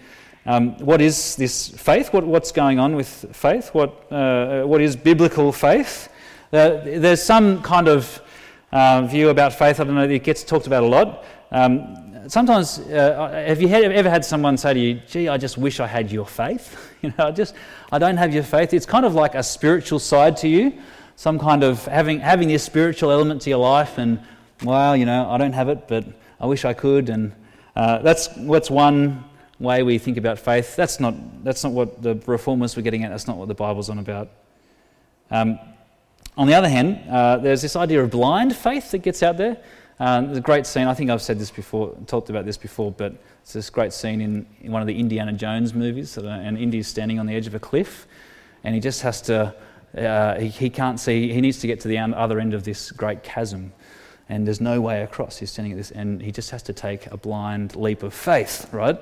um, 0.47 0.79
what 0.79 1.01
is 1.01 1.35
this 1.35 1.71
faith? 1.71 2.13
What, 2.13 2.25
what's 2.25 2.53
going 2.53 2.79
on 2.79 2.95
with 2.95 3.09
faith? 3.33 3.75
What, 3.75 4.13
uh, 4.13 4.63
what 4.63 4.81
is 4.81 4.95
biblical 4.95 5.51
faith? 5.51 6.09
Uh, 6.53 6.79
there's 6.85 7.21
some 7.21 7.63
kind 7.63 7.89
of 7.89 8.23
uh, 8.71 9.03
view 9.03 9.31
about 9.31 9.55
faith, 9.55 9.81
I 9.81 9.85
don't 9.85 9.97
know, 9.97 10.09
it 10.09 10.23
gets 10.23 10.45
talked 10.45 10.69
about 10.69 10.85
a 10.85 10.87
lot. 10.87 11.25
Um, 11.51 12.08
sometimes, 12.27 12.79
uh, 12.79 13.45
have 13.47 13.61
you 13.63 13.69
had, 13.69 13.85
ever 13.85 14.11
had 14.11 14.25
someone 14.25 14.57
say 14.57 14.75
to 14.75 14.81
you, 14.81 15.01
gee, 15.07 15.29
I 15.29 15.37
just 15.37 15.59
wish 15.59 15.79
I 15.79 15.87
had 15.87 16.11
your 16.11 16.27
faith? 16.27 16.85
You 17.01 17.15
know, 17.17 17.29
I 17.29 17.31
just, 17.31 17.55
I 17.93 18.01
don't 18.01 18.17
have 18.17 18.35
your 18.35 18.43
faith. 18.43 18.75
It's 18.75 18.85
kind 18.85 19.07
of 19.07 19.15
like 19.15 19.37
a 19.37 19.43
spiritual 19.45 20.01
side 20.01 20.37
to 20.39 20.49
you, 20.49 20.73
some 21.15 21.39
kind 21.39 21.63
of 21.63 21.85
having, 21.85 22.19
having 22.19 22.49
this 22.49 22.65
spiritual 22.65 23.13
element 23.13 23.43
to 23.43 23.51
your 23.51 23.61
life 23.61 23.99
and 23.99 24.19
well, 24.65 24.97
you 24.97 25.07
know, 25.07 25.31
I 25.31 25.39
don't 25.39 25.53
have 25.53 25.69
it, 25.69 25.87
but 25.87 26.05
I 26.41 26.47
wish 26.47 26.65
I 26.65 26.73
could. 26.73 27.09
And 27.09 27.33
uh, 27.77 27.99
that's, 27.99 28.29
that's 28.37 28.71
one 28.71 29.25
way 29.61 29.83
we 29.83 29.99
think 29.99 30.17
about 30.17 30.39
faith. 30.39 30.77
That's 30.77 31.01
not, 31.01 31.45
that's 31.45 31.63
not 31.63 31.73
what 31.73 32.03
the 32.03 32.17
reformers 32.27 32.77
were 32.77 32.83
getting 32.83 33.05
at. 33.05 33.11
That's 33.11 33.27
not 33.27 33.37
what 33.37 33.49
the 33.49 33.55
Bible's 33.55 33.89
on 33.91 33.99
about. 33.99 34.31
Um, 35.31 35.59
on 36.37 36.47
the 36.47 36.55
other 36.55 36.69
hand, 36.69 37.09
uh, 37.11 37.37
there's 37.39 37.63
this 37.63 37.77
idea 37.77 38.03
of 38.03 38.11
blind 38.11 38.55
faith 38.55 38.91
that 38.93 38.99
gets 38.99 39.23
out 39.23 39.37
there. 39.37 39.59
Um, 40.00 40.26
there's 40.26 40.38
a 40.38 40.43
great 40.43 40.64
scene, 40.64 40.87
I 40.87 40.95
think 40.95 41.11
I've 41.11 41.23
said 41.23 41.40
this 41.40 41.50
before, 41.50 41.93
talked 42.07 42.31
about 42.31 42.45
this 42.45 42.57
before, 42.57 42.93
but 42.93 43.14
it's 43.43 43.52
this 43.52 43.69
great 43.69 43.93
scene 43.93 44.21
in, 44.21 44.47
in 44.61 44.71
one 44.71 44.81
of 44.81 44.87
the 44.87 44.99
Indiana 44.99 45.33
Jones 45.33 45.75
movies, 45.75 46.17
and 46.17 46.57
Indy's 46.57 46.87
standing 46.87 47.19
on 47.19 47.26
the 47.26 47.35
edge 47.35 47.49
of 47.49 47.55
a 47.55 47.59
cliff, 47.59 48.07
and 48.62 48.76
he 48.76 48.81
just 48.81 49.02
has 49.02 49.21
to, 49.23 49.52
uh, 49.97 50.38
he, 50.38 50.49
he 50.49 50.71
can't 50.71 51.00
see, 51.00 51.33
he 51.33 51.40
needs 51.40 51.59
to 51.59 51.67
get 51.67 51.81
to 51.81 51.88
the 51.88 51.99
other 51.99 52.38
end 52.38 52.55
of 52.55 52.62
this 52.62 52.93
great 52.93 53.25
chasm, 53.25 53.73
and 54.28 54.47
there's 54.47 54.61
no 54.61 54.81
way 54.81 55.02
across. 55.02 55.38
He's 55.38 55.50
standing 55.50 55.73
at 55.73 55.78
this, 55.78 55.90
and 55.90 56.23
he 56.23 56.31
just 56.31 56.50
has 56.50 56.62
to 56.64 56.73
take 56.73 57.07
a 57.07 57.17
blind 57.17 57.75
leap 57.75 58.05
of 58.05 58.14
faith, 58.14 58.69
right? 58.73 59.00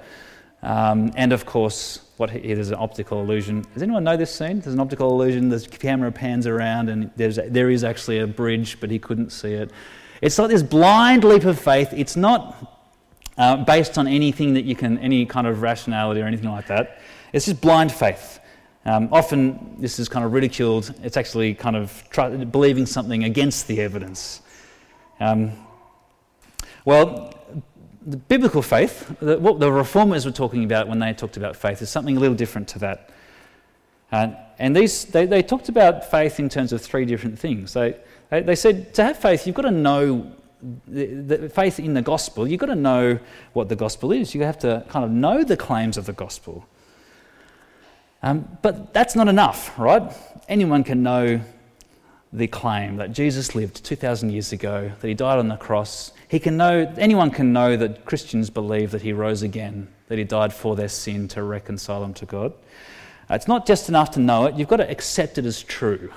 Um, 0.62 1.12
and 1.14 1.34
of 1.34 1.44
course, 1.44 2.00
what 2.16 2.30
he, 2.30 2.54
there's 2.54 2.70
an 2.70 2.78
optical 2.78 3.20
illusion. 3.20 3.66
Does 3.74 3.82
anyone 3.82 4.04
know 4.04 4.16
this 4.16 4.34
scene? 4.34 4.60
There's 4.60 4.72
an 4.72 4.80
optical 4.80 5.10
illusion. 5.10 5.50
The 5.50 5.60
camera 5.60 6.10
pans 6.10 6.46
around, 6.46 6.88
and 6.88 7.10
there's, 7.16 7.38
there 7.48 7.68
is 7.68 7.84
actually 7.84 8.20
a 8.20 8.26
bridge, 8.26 8.80
but 8.80 8.90
he 8.90 8.98
couldn't 8.98 9.30
see 9.30 9.52
it. 9.52 9.70
It's 10.22 10.38
like 10.38 10.50
this 10.50 10.62
blind 10.62 11.24
leap 11.24 11.44
of 11.44 11.58
faith. 11.58 11.92
It's 11.92 12.16
not 12.16 12.76
uh, 13.38 13.64
based 13.64 13.98
on 13.98 14.08
anything 14.08 14.54
that 14.54 14.64
you 14.64 14.74
can, 14.74 14.98
any 14.98 15.26
kind 15.26 15.46
of 15.46 15.62
rationality 15.62 16.20
or 16.20 16.24
anything 16.24 16.50
like 16.50 16.66
that. 16.68 17.00
It's 17.32 17.46
just 17.46 17.60
blind 17.60 17.92
faith. 17.92 18.40
Um, 18.84 19.08
often 19.12 19.76
this 19.80 19.98
is 19.98 20.08
kind 20.08 20.24
of 20.24 20.32
ridiculed. 20.32 20.94
It's 21.02 21.16
actually 21.16 21.54
kind 21.54 21.76
of 21.76 22.04
try, 22.10 22.30
believing 22.44 22.86
something 22.86 23.24
against 23.24 23.66
the 23.66 23.80
evidence. 23.80 24.42
Um, 25.20 25.52
well, 26.84 27.34
the 28.06 28.16
biblical 28.16 28.62
faith, 28.62 29.12
the, 29.20 29.38
what 29.38 29.58
the 29.58 29.70
reformers 29.70 30.24
were 30.24 30.30
talking 30.30 30.62
about 30.62 30.86
when 30.86 31.00
they 31.00 31.12
talked 31.12 31.36
about 31.36 31.56
faith, 31.56 31.82
is 31.82 31.90
something 31.90 32.16
a 32.16 32.20
little 32.20 32.36
different 32.36 32.68
to 32.68 32.78
that. 32.78 33.10
Uh, 34.12 34.28
and 34.60 34.74
these, 34.74 35.04
they, 35.06 35.26
they, 35.26 35.42
talked 35.42 35.68
about 35.68 36.08
faith 36.08 36.38
in 36.38 36.48
terms 36.48 36.72
of 36.72 36.80
three 36.80 37.04
different 37.04 37.36
things. 37.36 37.72
They, 37.72 37.96
they, 38.30 38.54
said 38.54 38.94
to 38.94 39.04
have 39.04 39.18
faith, 39.18 39.46
you've 39.46 39.56
got 39.56 39.62
to 39.62 39.70
know 39.70 40.32
the, 40.88 41.06
the 41.06 41.48
faith 41.48 41.78
in 41.78 41.94
the 41.94 42.02
gospel. 42.02 42.46
You've 42.46 42.60
got 42.60 42.66
to 42.66 42.74
know 42.74 43.18
what 43.52 43.68
the 43.68 43.76
gospel 43.76 44.12
is. 44.12 44.34
You 44.34 44.42
have 44.42 44.58
to 44.60 44.84
kind 44.88 45.04
of 45.04 45.10
know 45.10 45.44
the 45.44 45.56
claims 45.56 45.96
of 45.96 46.06
the 46.06 46.12
gospel. 46.12 46.66
Um, 48.22 48.58
but 48.62 48.92
that's 48.92 49.14
not 49.14 49.28
enough, 49.28 49.78
right? 49.78 50.02
Anyone 50.48 50.82
can 50.82 51.02
know 51.02 51.40
the 52.32 52.46
claim 52.46 52.96
that 52.96 53.12
Jesus 53.12 53.54
lived 53.54 53.84
2,000 53.84 54.30
years 54.30 54.52
ago, 54.52 54.90
that 55.00 55.08
he 55.08 55.14
died 55.14 55.38
on 55.38 55.48
the 55.48 55.56
cross. 55.56 56.12
He 56.28 56.38
can 56.38 56.56
know, 56.56 56.92
anyone 56.98 57.30
can 57.30 57.52
know 57.52 57.76
that 57.76 58.04
Christians 58.04 58.50
believe 58.50 58.90
that 58.90 59.02
he 59.02 59.12
rose 59.12 59.42
again, 59.42 59.88
that 60.08 60.18
he 60.18 60.24
died 60.24 60.52
for 60.52 60.74
their 60.74 60.88
sin 60.88 61.28
to 61.28 61.42
reconcile 61.42 62.00
them 62.00 62.14
to 62.14 62.26
God. 62.26 62.52
It's 63.30 63.48
not 63.48 63.66
just 63.66 63.88
enough 63.88 64.10
to 64.12 64.20
know 64.20 64.46
it, 64.46 64.56
you've 64.56 64.68
got 64.68 64.76
to 64.76 64.90
accept 64.90 65.38
it 65.38 65.46
as 65.46 65.62
true. 65.62 66.12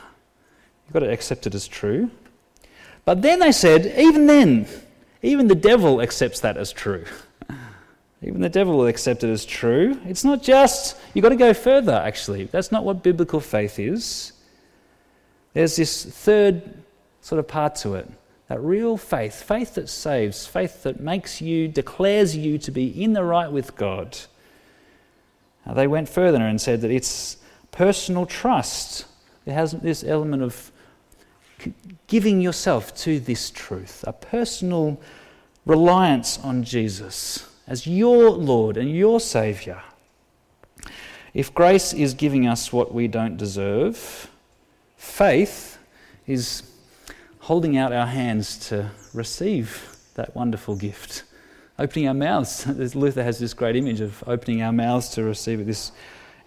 You've 0.89 0.93
got 0.93 1.00
to 1.01 1.12
accept 1.12 1.46
it 1.46 1.53
as 1.53 1.67
true. 1.67 2.10
But 3.05 3.22
then 3.22 3.38
they 3.38 3.51
said, 3.51 3.93
even 3.96 4.25
then, 4.25 4.65
even 5.22 5.48
the 5.48 5.53
devil 5.53 6.01
accepts 6.01 6.39
that 6.39 6.58
as 6.58 6.74
true. 6.74 7.05
Even 8.24 8.41
the 8.41 8.50
devil 8.50 8.75
will 8.75 8.88
accept 8.88 9.24
it 9.24 9.29
as 9.29 9.46
true. 9.46 9.98
It's 10.05 10.25
not 10.25 10.43
just, 10.43 10.98
you've 11.13 11.24
got 11.24 11.29
to 11.29 11.38
go 11.38 11.53
further, 11.53 11.93
actually. 11.93 12.46
That's 12.46 12.72
not 12.72 12.84
what 12.84 13.01
biblical 13.01 13.39
faith 13.39 13.79
is. 13.79 14.34
There's 15.53 15.75
this 15.75 16.03
third 16.05 16.84
sort 17.22 17.38
of 17.38 17.48
part 17.48 17.75
to 17.75 17.93
it 17.93 18.10
that 18.48 18.60
real 18.60 18.98
faith, 18.98 19.43
faith 19.43 19.75
that 19.75 19.88
saves, 19.88 20.48
faith 20.48 20.81
that 20.81 21.00
makes 21.00 21.39
you, 21.39 21.67
declares 21.67 22.36
you 22.36 22.58
to 22.58 22.72
be 22.72 23.03
in 23.03 23.13
the 23.13 23.24
right 23.24 23.51
with 23.51 23.75
God. 23.75 24.17
Now, 25.67 25.75
they 25.75 25.86
went 25.86 26.10
further 26.10 26.41
and 26.41 26.60
said 26.60 26.81
that 26.81 26.89
it's 26.89 27.38
personal 27.72 28.25
trust. 28.25 29.05
It 29.46 29.53
has 29.53 29.74
this 29.74 30.03
element 30.03 30.41
of 30.41 30.72
giving 32.08 32.42
yourself 32.42 32.96
to 32.98 33.20
this 33.20 33.51
truth, 33.51 34.04
a 34.08 34.13
personal 34.13 35.00
reliance 35.66 36.39
on 36.39 36.63
Jesus 36.63 37.48
as 37.68 37.86
your 37.86 38.32
Lord 38.32 38.78
and 38.78 38.96
your 38.96 39.20
Saviour. 39.20 39.84
If 41.34 41.54
grace 41.54 41.94
is 41.94 42.13
giving 42.13 42.48
us 42.48 42.74
what 42.74 42.94
we 42.94 43.08
don't 43.08 43.38
deserve, 43.38 44.30
Faith 45.00 45.78
is 46.28 46.62
holding 47.39 47.78
out 47.78 47.94
our 47.94 48.06
hands 48.06 48.58
to 48.68 48.92
receive 49.13 49.96
that 50.16 50.36
wonderful 50.36 50.75
gift. 50.75 51.24
Opening 51.80 52.10
our 52.10 52.13
mouths. 52.13 52.68
Luther 52.96 53.24
has 53.24 53.39
this 53.39 53.54
great 53.54 53.78
image 53.78 54.01
of 54.01 54.22
opening 54.28 54.62
our 54.62 54.74
mouths 54.74 55.08
to 55.12 55.24
receive 55.24 55.62
it, 55.62 55.68
this, 55.68 55.94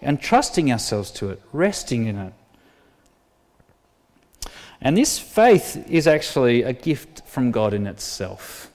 and 0.03 0.21
trusting 0.21 0.71
ourselves 0.71 1.09
to 1.11 1.31
it, 1.31 1.41
resting 1.51 2.05
in 2.05 2.15
it. 2.17 2.33
And 4.83 4.97
this 4.97 5.17
faith 5.17 5.89
is 5.89 6.07
actually 6.07 6.63
a 6.63 6.73
gift 6.73 7.25
from 7.25 7.51
God 7.51 7.73
in 7.73 7.87
itself. 7.87 8.69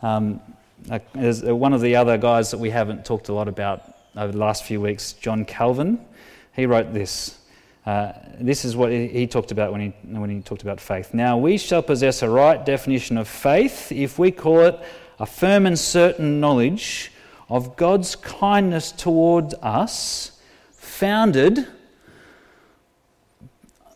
Um, 0.00 0.40
as 1.14 1.42
one 1.42 1.72
of 1.72 1.80
the 1.80 1.96
other 1.96 2.16
guys 2.16 2.52
that 2.52 2.58
we 2.58 2.70
haven't 2.70 3.04
talked 3.04 3.28
a 3.28 3.34
lot 3.34 3.48
about 3.48 3.82
over 4.16 4.32
the 4.32 4.38
last 4.38 4.64
few 4.64 4.80
weeks, 4.80 5.12
John 5.12 5.44
Calvin, 5.44 6.00
he 6.54 6.64
wrote 6.66 6.94
this 6.94 7.38
uh, 7.84 8.12
this 8.38 8.64
is 8.64 8.76
what 8.76 8.92
he 8.92 9.26
talked 9.26 9.50
about 9.50 9.72
when 9.72 9.80
he, 9.80 9.88
when 10.16 10.30
he 10.30 10.40
talked 10.40 10.62
about 10.62 10.80
faith. 10.80 11.12
Now, 11.12 11.36
we 11.36 11.58
shall 11.58 11.82
possess 11.82 12.22
a 12.22 12.30
right 12.30 12.64
definition 12.64 13.18
of 13.18 13.26
faith 13.26 13.90
if 13.90 14.20
we 14.20 14.30
call 14.30 14.60
it 14.60 14.78
a 15.18 15.26
firm 15.26 15.66
and 15.66 15.76
certain 15.76 16.38
knowledge 16.38 17.10
of 17.48 17.76
God's 17.76 18.14
kindness 18.14 18.92
toward 18.92 19.54
us, 19.62 20.40
founded 20.70 21.66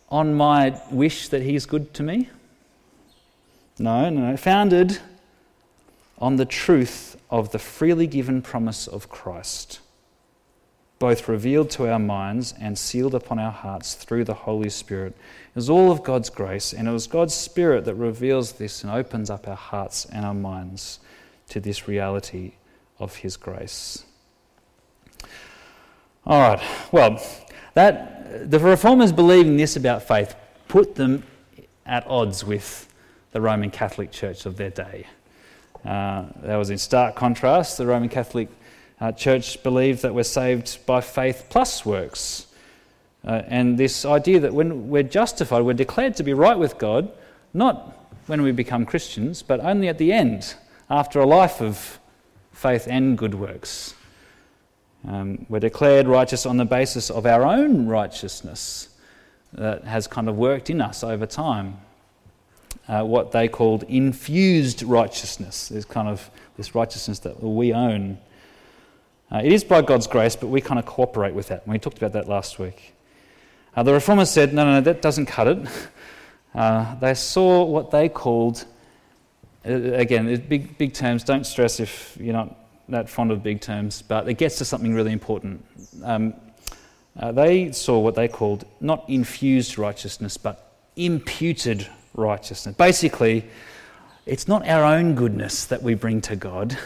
on 0.09 0.33
my 0.33 0.81
wish 0.91 1.29
that 1.29 1.41
He's 1.41 1.65
good 1.65 1.93
to 1.95 2.03
me. 2.03 2.29
No, 3.79 4.09
no, 4.09 4.31
no. 4.31 4.37
founded 4.37 4.99
on 6.19 6.37
the 6.37 6.45
truth 6.45 7.15
of 7.29 7.51
the 7.51 7.59
freely 7.59 8.07
given 8.07 8.41
promise 8.41 8.87
of 8.87 9.09
Christ 9.09 9.79
both 10.99 11.27
revealed 11.27 11.69
to 11.69 11.89
our 11.89 11.99
minds 11.99 12.53
and 12.59 12.77
sealed 12.77 13.13
upon 13.13 13.37
our 13.37 13.51
hearts 13.51 13.93
through 13.93 14.23
the 14.23 14.33
Holy 14.33 14.69
Spirit. 14.69 15.13
It 15.49 15.55
was 15.55 15.69
all 15.69 15.91
of 15.91 16.03
God's 16.03 16.29
grace, 16.29 16.73
and 16.73 16.87
it 16.87 16.91
was 16.91 17.07
God's 17.07 17.33
Spirit 17.33 17.85
that 17.85 17.95
reveals 17.95 18.53
this 18.53 18.83
and 18.83 18.91
opens 18.91 19.29
up 19.29 19.47
our 19.47 19.55
hearts 19.55 20.05
and 20.05 20.25
our 20.25 20.33
minds 20.33 20.99
to 21.49 21.59
this 21.59 21.87
reality 21.87 22.53
of 22.99 23.17
His 23.17 23.37
grace. 23.37 24.05
All 26.25 26.41
right, 26.41 26.61
well, 26.91 27.21
that, 27.77 28.49
the 28.49 28.57
reformers 28.57 29.11
believing 29.11 29.55
this 29.55 29.75
about 29.75 30.01
faith 30.01 30.35
put 30.67 30.95
them 30.95 31.21
at 31.85 32.07
odds 32.07 32.43
with 32.43 32.91
the 33.33 33.39
Roman 33.39 33.69
Catholic 33.69 34.11
Church 34.11 34.47
of 34.47 34.57
their 34.57 34.71
day. 34.71 35.05
Uh, 35.85 36.25
that 36.41 36.55
was 36.55 36.71
in 36.71 36.79
stark 36.79 37.15
contrast. 37.15 37.77
The 37.77 37.85
Roman 37.85 38.09
Catholic 38.09 38.49
uh, 38.99 39.11
church 39.11 39.61
believed 39.61 40.01
that 40.01 40.15
we're 40.15 40.23
saved 40.23 40.83
by 40.87 41.01
faith 41.01 41.45
plus 41.51 41.85
works. 41.85 42.47
Uh, 43.23 43.43
and 43.45 43.77
this 43.77 44.05
idea 44.05 44.39
that 44.39 44.55
when 44.55 44.89
we're 44.89 45.03
justified, 45.03 45.61
we're 45.61 45.73
declared 45.73 46.15
to 46.15 46.23
be 46.23 46.33
right 46.33 46.57
with 46.57 46.79
God, 46.79 47.11
not 47.53 48.09
when 48.25 48.41
we 48.41 48.51
become 48.51 48.87
Christians, 48.87 49.43
but 49.43 49.59
only 49.59 49.87
at 49.87 49.99
the 49.99 50.11
end, 50.11 50.55
after 50.89 51.19
a 51.19 51.27
life 51.27 51.61
of 51.61 51.99
faith 52.51 52.87
and 52.89 53.19
good 53.19 53.35
works. 53.35 53.93
Um, 55.07 55.45
we're 55.47 55.59
declared 55.59 56.07
righteous 56.07 56.45
on 56.45 56.57
the 56.57 56.65
basis 56.65 57.09
of 57.09 57.25
our 57.25 57.45
own 57.45 57.87
righteousness 57.87 58.89
that 59.53 59.85
has 59.85 60.05
kind 60.05 60.27
of 60.27 60.35
worked 60.35 60.69
in 60.69 60.81
us 60.81 61.03
over 61.03 61.25
time. 61.25 61.77
Uh, 62.89 63.03
what 63.03 63.31
they 63.31 63.47
called 63.47 63.83
infused 63.83 64.83
righteousness. 64.83 65.69
There's 65.69 65.85
kind 65.85 66.07
of 66.07 66.29
this 66.57 66.75
righteousness 66.75 67.19
that 67.19 67.41
we 67.41 67.73
own. 67.73 68.17
Uh, 69.31 69.41
it 69.43 69.51
is 69.51 69.63
by 69.63 69.81
God's 69.81 70.07
grace, 70.07 70.35
but 70.35 70.47
we 70.47 70.61
kind 70.61 70.79
of 70.79 70.85
cooperate 70.85 71.33
with 71.33 71.47
that. 71.47 71.67
We 71.67 71.79
talked 71.79 71.97
about 71.97 72.13
that 72.13 72.29
last 72.29 72.59
week. 72.59 72.93
Uh, 73.75 73.83
the 73.83 73.93
reformers 73.93 74.29
said, 74.29 74.53
no, 74.53 74.65
no, 74.65 74.73
no, 74.75 74.81
that 74.81 75.01
doesn't 75.01 75.25
cut 75.25 75.47
it. 75.47 75.67
Uh, 76.55 76.95
they 76.95 77.13
saw 77.13 77.63
what 77.63 77.91
they 77.91 78.09
called, 78.09 78.65
uh, 79.65 79.73
again, 79.73 80.33
big, 80.47 80.77
big 80.77 80.93
terms, 80.93 81.23
don't 81.23 81.45
stress 81.45 81.79
if 81.79 82.17
you're 82.19 82.33
not 82.33 82.55
that 82.89 83.09
fond 83.09 83.31
of 83.31 83.43
big 83.43 83.61
terms, 83.61 84.01
but 84.01 84.27
it 84.27 84.35
gets 84.35 84.57
to 84.57 84.65
something 84.65 84.93
really 84.93 85.11
important. 85.11 85.65
Um, 86.03 86.33
uh, 87.19 87.31
they 87.31 87.71
saw 87.71 87.99
what 87.99 88.15
they 88.15 88.27
called 88.27 88.65
not 88.79 89.03
infused 89.09 89.77
righteousness, 89.77 90.37
but 90.37 90.73
imputed 90.95 91.87
righteousness. 92.13 92.75
Basically, 92.75 93.45
it's 94.25 94.47
not 94.47 94.67
our 94.67 94.83
own 94.83 95.15
goodness 95.15 95.65
that 95.65 95.81
we 95.81 95.93
bring 95.93 96.21
to 96.21 96.35
God, 96.35 96.77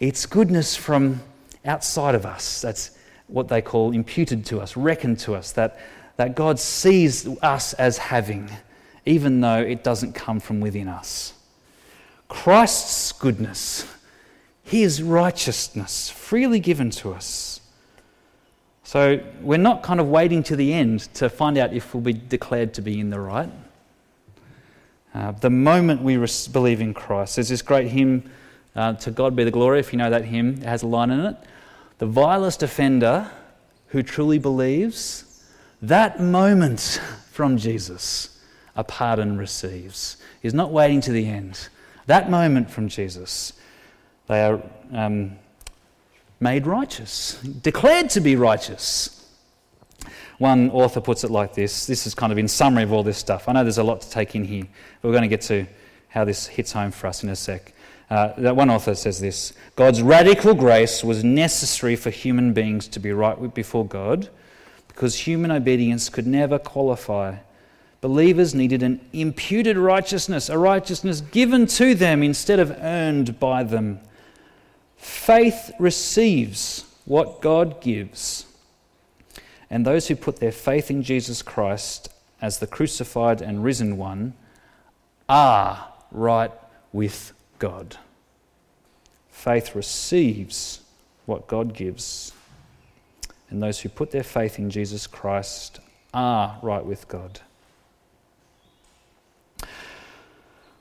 it's 0.00 0.26
goodness 0.26 0.76
from 0.76 1.20
outside 1.64 2.14
of 2.14 2.26
us. 2.26 2.60
That's 2.60 2.96
what 3.26 3.48
they 3.48 3.62
call 3.62 3.92
imputed 3.92 4.44
to 4.46 4.60
us, 4.60 4.76
reckoned 4.76 5.18
to 5.20 5.34
us, 5.34 5.52
that, 5.52 5.78
that 6.16 6.34
God 6.34 6.58
sees 6.58 7.26
us 7.42 7.72
as 7.74 7.98
having, 7.98 8.50
even 9.06 9.40
though 9.40 9.60
it 9.60 9.82
doesn't 9.82 10.12
come 10.14 10.40
from 10.40 10.60
within 10.60 10.88
us. 10.88 11.32
Christ's 12.28 13.12
goodness, 13.12 13.86
his 14.64 15.02
righteousness, 15.02 16.10
freely 16.10 16.58
given 16.58 16.90
to 16.90 17.12
us. 17.12 17.60
So 18.82 19.20
we're 19.40 19.58
not 19.58 19.82
kind 19.82 20.00
of 20.00 20.08
waiting 20.08 20.42
to 20.44 20.56
the 20.56 20.72
end 20.72 21.00
to 21.14 21.28
find 21.28 21.56
out 21.58 21.72
if 21.72 21.94
we'll 21.94 22.02
be 22.02 22.12
declared 22.12 22.74
to 22.74 22.82
be 22.82 22.98
in 22.98 23.10
the 23.10 23.20
right. 23.20 23.50
Uh, 25.14 25.30
the 25.32 25.50
moment 25.50 26.02
we 26.02 26.16
res- 26.16 26.48
believe 26.48 26.80
in 26.80 26.92
Christ, 26.92 27.36
there's 27.36 27.48
this 27.48 27.62
great 27.62 27.88
hymn, 27.88 28.28
uh, 28.74 28.94
To 28.94 29.10
God 29.10 29.36
Be 29.36 29.44
the 29.44 29.50
Glory, 29.50 29.80
if 29.80 29.92
you 29.92 29.98
know 29.98 30.10
that 30.10 30.24
hymn, 30.24 30.54
it 30.54 30.64
has 30.64 30.82
a 30.82 30.86
line 30.86 31.10
in 31.10 31.20
it. 31.20 31.36
The 31.98 32.06
vilest 32.06 32.62
offender 32.62 33.30
who 33.88 34.02
truly 34.02 34.38
believes, 34.38 35.44
that 35.80 36.20
moment 36.20 37.00
from 37.30 37.56
Jesus, 37.56 38.40
a 38.76 38.82
pardon 38.82 39.38
receives. 39.38 40.16
He's 40.42 40.54
not 40.54 40.72
waiting 40.72 41.00
to 41.02 41.12
the 41.12 41.28
end. 41.28 41.68
That 42.06 42.28
moment 42.28 42.70
from 42.70 42.88
Jesus, 42.88 43.52
they 44.26 44.42
are 44.42 44.62
um, 44.92 45.36
made 46.40 46.66
righteous, 46.66 47.40
declared 47.42 48.10
to 48.10 48.20
be 48.20 48.36
righteous. 48.36 49.20
One 50.38 50.70
author 50.70 51.00
puts 51.00 51.24
it 51.24 51.30
like 51.30 51.54
this 51.54 51.86
this 51.86 52.06
is 52.06 52.14
kind 52.14 52.32
of 52.32 52.38
in 52.38 52.48
summary 52.48 52.82
of 52.82 52.92
all 52.92 53.02
this 53.02 53.18
stuff. 53.18 53.48
I 53.48 53.52
know 53.52 53.62
there's 53.62 53.78
a 53.78 53.84
lot 53.84 54.00
to 54.00 54.10
take 54.10 54.34
in 54.34 54.44
here, 54.44 54.64
but 55.00 55.08
we're 55.08 55.14
going 55.14 55.22
to 55.22 55.28
get 55.28 55.42
to 55.42 55.66
how 56.08 56.24
this 56.24 56.46
hits 56.46 56.72
home 56.72 56.90
for 56.90 57.06
us 57.06 57.22
in 57.22 57.28
a 57.28 57.36
sec. 57.36 57.72
Uh, 58.10 58.32
that 58.36 58.54
one 58.54 58.70
author 58.70 58.94
says 58.94 59.20
this 59.20 59.54
God's 59.76 60.02
radical 60.02 60.54
grace 60.54 61.02
was 61.02 61.24
necessary 61.24 61.96
for 61.96 62.10
human 62.10 62.52
beings 62.52 62.88
to 62.88 63.00
be 63.00 63.12
right 63.12 63.54
before 63.54 63.86
God 63.86 64.28
because 64.88 65.16
human 65.16 65.50
obedience 65.50 66.08
could 66.08 66.26
never 66.26 66.58
qualify. 66.58 67.36
Believers 68.00 68.54
needed 68.54 68.82
an 68.82 69.00
imputed 69.12 69.78
righteousness, 69.78 70.50
a 70.50 70.58
righteousness 70.58 71.22
given 71.22 71.66
to 71.66 71.94
them 71.94 72.22
instead 72.22 72.60
of 72.60 72.70
earned 72.82 73.40
by 73.40 73.62
them. 73.62 74.00
Faith 75.04 75.70
receives 75.78 76.86
what 77.04 77.42
God 77.42 77.82
gives. 77.82 78.46
And 79.68 79.84
those 79.84 80.08
who 80.08 80.16
put 80.16 80.40
their 80.40 80.50
faith 80.50 80.90
in 80.90 81.02
Jesus 81.02 81.42
Christ 81.42 82.08
as 82.40 82.58
the 82.58 82.66
crucified 82.66 83.42
and 83.42 83.62
risen 83.62 83.98
one 83.98 84.32
are 85.28 85.92
right 86.10 86.50
with 86.94 87.34
God. 87.58 87.98
Faith 89.28 89.74
receives 89.74 90.80
what 91.26 91.46
God 91.48 91.74
gives. 91.74 92.32
And 93.50 93.62
those 93.62 93.80
who 93.80 93.90
put 93.90 94.10
their 94.10 94.22
faith 94.22 94.58
in 94.58 94.70
Jesus 94.70 95.06
Christ 95.06 95.80
are 96.14 96.58
right 96.62 96.84
with 96.84 97.08
God. 97.08 97.40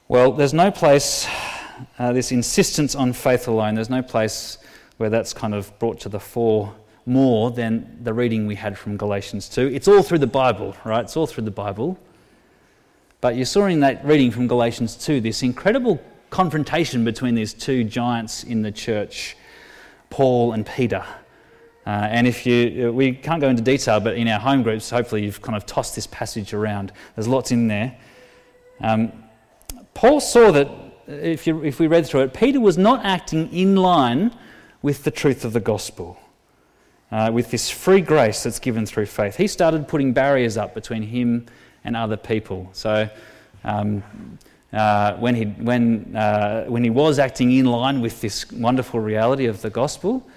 Well, 0.08 0.32
there's 0.32 0.54
no 0.54 0.72
place, 0.72 1.28
uh, 2.00 2.14
this 2.14 2.32
insistence 2.32 2.96
on 2.96 3.14
faith 3.14 3.48
alone, 3.48 3.76
there's 3.76 3.90
no 3.90 4.02
place 4.02 4.58
where 4.98 5.10
that's 5.10 5.34
kind 5.34 5.54
of 5.54 5.78
brought 5.80 6.00
to 6.02 6.10
the 6.10 6.20
fore 6.20 6.74
more 7.06 7.52
than 7.52 8.00
the 8.04 8.14
reading 8.14 8.48
we 8.48 8.56
had 8.56 8.78
from 8.78 8.98
Galatians 8.98 9.50
2. 9.50 9.68
It's 9.68 9.88
all 9.88 10.04
through 10.04 10.20
the 10.20 10.28
Bible, 10.28 10.76
right? 10.86 11.02
It's 11.02 11.18
all 11.18 11.28
through 11.28 11.44
the 11.44 11.52
Bible. 11.52 12.00
But 13.20 13.36
you 13.36 13.46
saw 13.46 13.66
in 13.66 13.80
that 13.82 14.06
reading 14.06 14.32
from 14.32 14.48
Galatians 14.48 14.96
2 14.96 15.22
this 15.22 15.44
incredible 15.44 16.02
confrontation 16.30 17.06
between 17.06 17.36
these 17.36 17.54
two 17.54 17.84
giants 17.84 18.44
in 18.44 18.62
the 18.62 18.72
church, 18.72 19.38
Paul 20.10 20.54
and 20.54 20.66
Peter. 20.66 21.06
Uh, 21.86 21.90
and 22.10 22.26
if 22.26 22.46
you, 22.46 22.90
uh, 22.90 22.92
we 22.92 23.14
can't 23.14 23.42
go 23.42 23.50
into 23.50 23.62
detail, 23.62 24.00
but 24.00 24.16
in 24.16 24.28
our 24.30 24.40
home 24.40 24.64
groups, 24.64 24.90
hopefully 24.90 25.24
you've 25.26 25.42
kind 25.42 25.56
of 25.56 25.66
tossed 25.66 25.96
this 25.96 26.08
passage 26.08 26.54
around. 26.54 26.94
There's 27.16 27.28
lots 27.28 27.52
in 27.52 27.68
there. 27.68 27.98
Um, 28.80 29.12
Paul 29.94 30.22
saw 30.22 30.52
that, 30.52 30.70
if, 31.08 31.48
you, 31.48 31.64
if 31.64 31.80
we 31.80 31.88
read 31.88 32.06
through 32.06 32.22
it, 32.22 32.34
Peter 32.34 32.60
was 32.60 32.78
not 32.78 33.04
acting 33.06 33.52
in 33.54 33.76
line 33.76 34.32
with 34.82 35.04
the 35.04 35.12
truth 35.12 35.46
of 35.46 35.54
the 35.54 35.60
gospel, 35.60 36.18
uh, 37.12 37.32
with 37.34 37.52
this 37.52 37.70
free 37.70 38.02
grace 38.02 38.44
that's 38.44 38.60
given 38.60 38.86
through 38.86 39.06
faith. 39.06 39.38
He 39.38 39.48
started 39.48 39.88
putting 39.88 40.14
barriers 40.14 40.58
up 40.58 40.74
between 40.74 41.04
him 41.04 41.46
and 41.84 41.96
other 41.96 42.18
people. 42.18 42.70
So, 42.74 43.10
um, 43.64 44.04
uh, 44.72 45.14
when, 45.18 45.36
he, 45.36 45.46
when, 45.46 46.16
uh, 46.16 46.66
when 46.66 46.84
he 46.84 46.90
was 46.90 47.20
acting 47.20 47.52
in 47.52 47.66
line 47.66 48.02
with 48.02 48.22
this 48.22 48.52
wonderful 48.52 49.00
reality 49.00 49.46
of 49.46 49.62
the 49.62 49.70
gospel, 49.70 50.28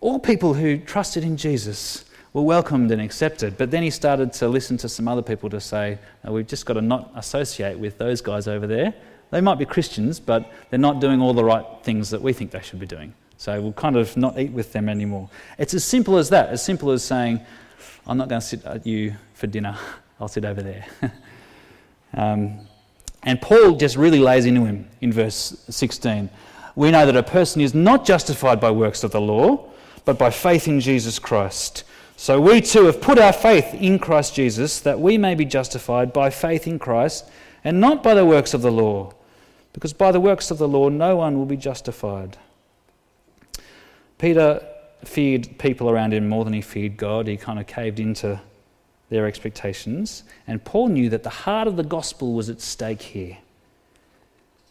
all 0.00 0.18
people 0.18 0.54
who 0.54 0.78
trusted 0.78 1.24
in 1.24 1.36
Jesus 1.36 2.04
were 2.32 2.42
welcomed 2.42 2.90
and 2.90 3.02
accepted. 3.02 3.58
But 3.58 3.70
then 3.70 3.82
he 3.82 3.90
started 3.90 4.32
to 4.34 4.48
listen 4.48 4.76
to 4.78 4.88
some 4.88 5.08
other 5.08 5.22
people 5.22 5.50
to 5.50 5.60
say, 5.60 5.98
oh, 6.24 6.32
we've 6.32 6.46
just 6.46 6.66
got 6.66 6.74
to 6.74 6.80
not 6.80 7.12
associate 7.14 7.78
with 7.78 7.98
those 7.98 8.20
guys 8.20 8.48
over 8.48 8.66
there. 8.66 8.94
They 9.32 9.40
might 9.40 9.58
be 9.58 9.64
Christians, 9.64 10.20
but 10.20 10.52
they're 10.68 10.78
not 10.78 11.00
doing 11.00 11.22
all 11.22 11.32
the 11.32 11.42
right 11.42 11.64
things 11.82 12.10
that 12.10 12.20
we 12.20 12.34
think 12.34 12.50
they 12.50 12.60
should 12.60 12.78
be 12.78 12.86
doing. 12.86 13.14
So 13.38 13.58
we'll 13.60 13.72
kind 13.72 13.96
of 13.96 14.14
not 14.14 14.38
eat 14.38 14.52
with 14.52 14.72
them 14.74 14.90
anymore. 14.90 15.30
It's 15.58 15.72
as 15.72 15.84
simple 15.84 16.18
as 16.18 16.28
that, 16.28 16.50
as 16.50 16.62
simple 16.62 16.90
as 16.90 17.02
saying, 17.02 17.40
I'm 18.06 18.18
not 18.18 18.28
going 18.28 18.42
to 18.42 18.46
sit 18.46 18.62
at 18.66 18.86
you 18.86 19.14
for 19.32 19.46
dinner, 19.46 19.76
I'll 20.20 20.28
sit 20.28 20.44
over 20.44 20.62
there. 20.62 20.84
um, 22.14 22.60
and 23.22 23.40
Paul 23.40 23.76
just 23.76 23.96
really 23.96 24.18
lays 24.18 24.44
into 24.44 24.66
him 24.66 24.86
in 25.00 25.10
verse 25.10 25.64
16. 25.70 26.28
We 26.76 26.90
know 26.90 27.06
that 27.06 27.16
a 27.16 27.22
person 27.22 27.62
is 27.62 27.74
not 27.74 28.04
justified 28.04 28.60
by 28.60 28.70
works 28.70 29.02
of 29.02 29.12
the 29.12 29.20
law, 29.20 29.70
but 30.04 30.18
by 30.18 30.28
faith 30.28 30.68
in 30.68 30.78
Jesus 30.78 31.18
Christ. 31.18 31.84
So 32.16 32.38
we 32.38 32.60
too 32.60 32.84
have 32.84 33.00
put 33.00 33.18
our 33.18 33.32
faith 33.32 33.72
in 33.72 33.98
Christ 33.98 34.34
Jesus 34.34 34.80
that 34.80 35.00
we 35.00 35.16
may 35.16 35.34
be 35.34 35.46
justified 35.46 36.12
by 36.12 36.28
faith 36.28 36.66
in 36.66 36.78
Christ 36.78 37.30
and 37.64 37.80
not 37.80 38.02
by 38.02 38.12
the 38.12 38.26
works 38.26 38.52
of 38.52 38.60
the 38.60 38.70
law, 38.70 39.14
because 39.72 39.92
by 39.92 40.12
the 40.12 40.20
works 40.20 40.50
of 40.50 40.58
the 40.58 40.68
law 40.68 40.88
no 40.88 41.16
one 41.16 41.36
will 41.38 41.46
be 41.46 41.56
justified. 41.56 42.36
Peter 44.18 44.66
feared 45.04 45.58
people 45.58 45.90
around 45.90 46.14
him 46.14 46.28
more 46.28 46.44
than 46.44 46.52
he 46.52 46.60
feared 46.60 46.96
God. 46.96 47.26
He 47.26 47.36
kind 47.36 47.58
of 47.58 47.66
caved 47.66 47.98
into 47.98 48.40
their 49.10 49.26
expectations. 49.26 50.24
And 50.46 50.64
Paul 50.64 50.88
knew 50.88 51.08
that 51.10 51.22
the 51.22 51.30
heart 51.30 51.68
of 51.68 51.76
the 51.76 51.82
gospel 51.82 52.32
was 52.32 52.48
at 52.48 52.60
stake 52.60 53.02
here. 53.02 53.38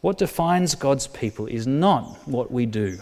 What 0.02 0.18
defines 0.18 0.74
God's 0.74 1.08
people 1.08 1.46
is 1.46 1.68
not 1.68 2.28
what 2.28 2.52
we 2.52 2.66
do, 2.66 2.98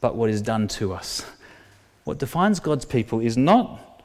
but 0.00 0.14
what 0.16 0.30
is 0.30 0.40
done 0.40 0.68
to 0.68 0.94
us. 0.94 1.24
What 2.04 2.18
defines 2.18 2.60
God's 2.60 2.86
people 2.86 3.20
is 3.20 3.36
not 3.36 4.02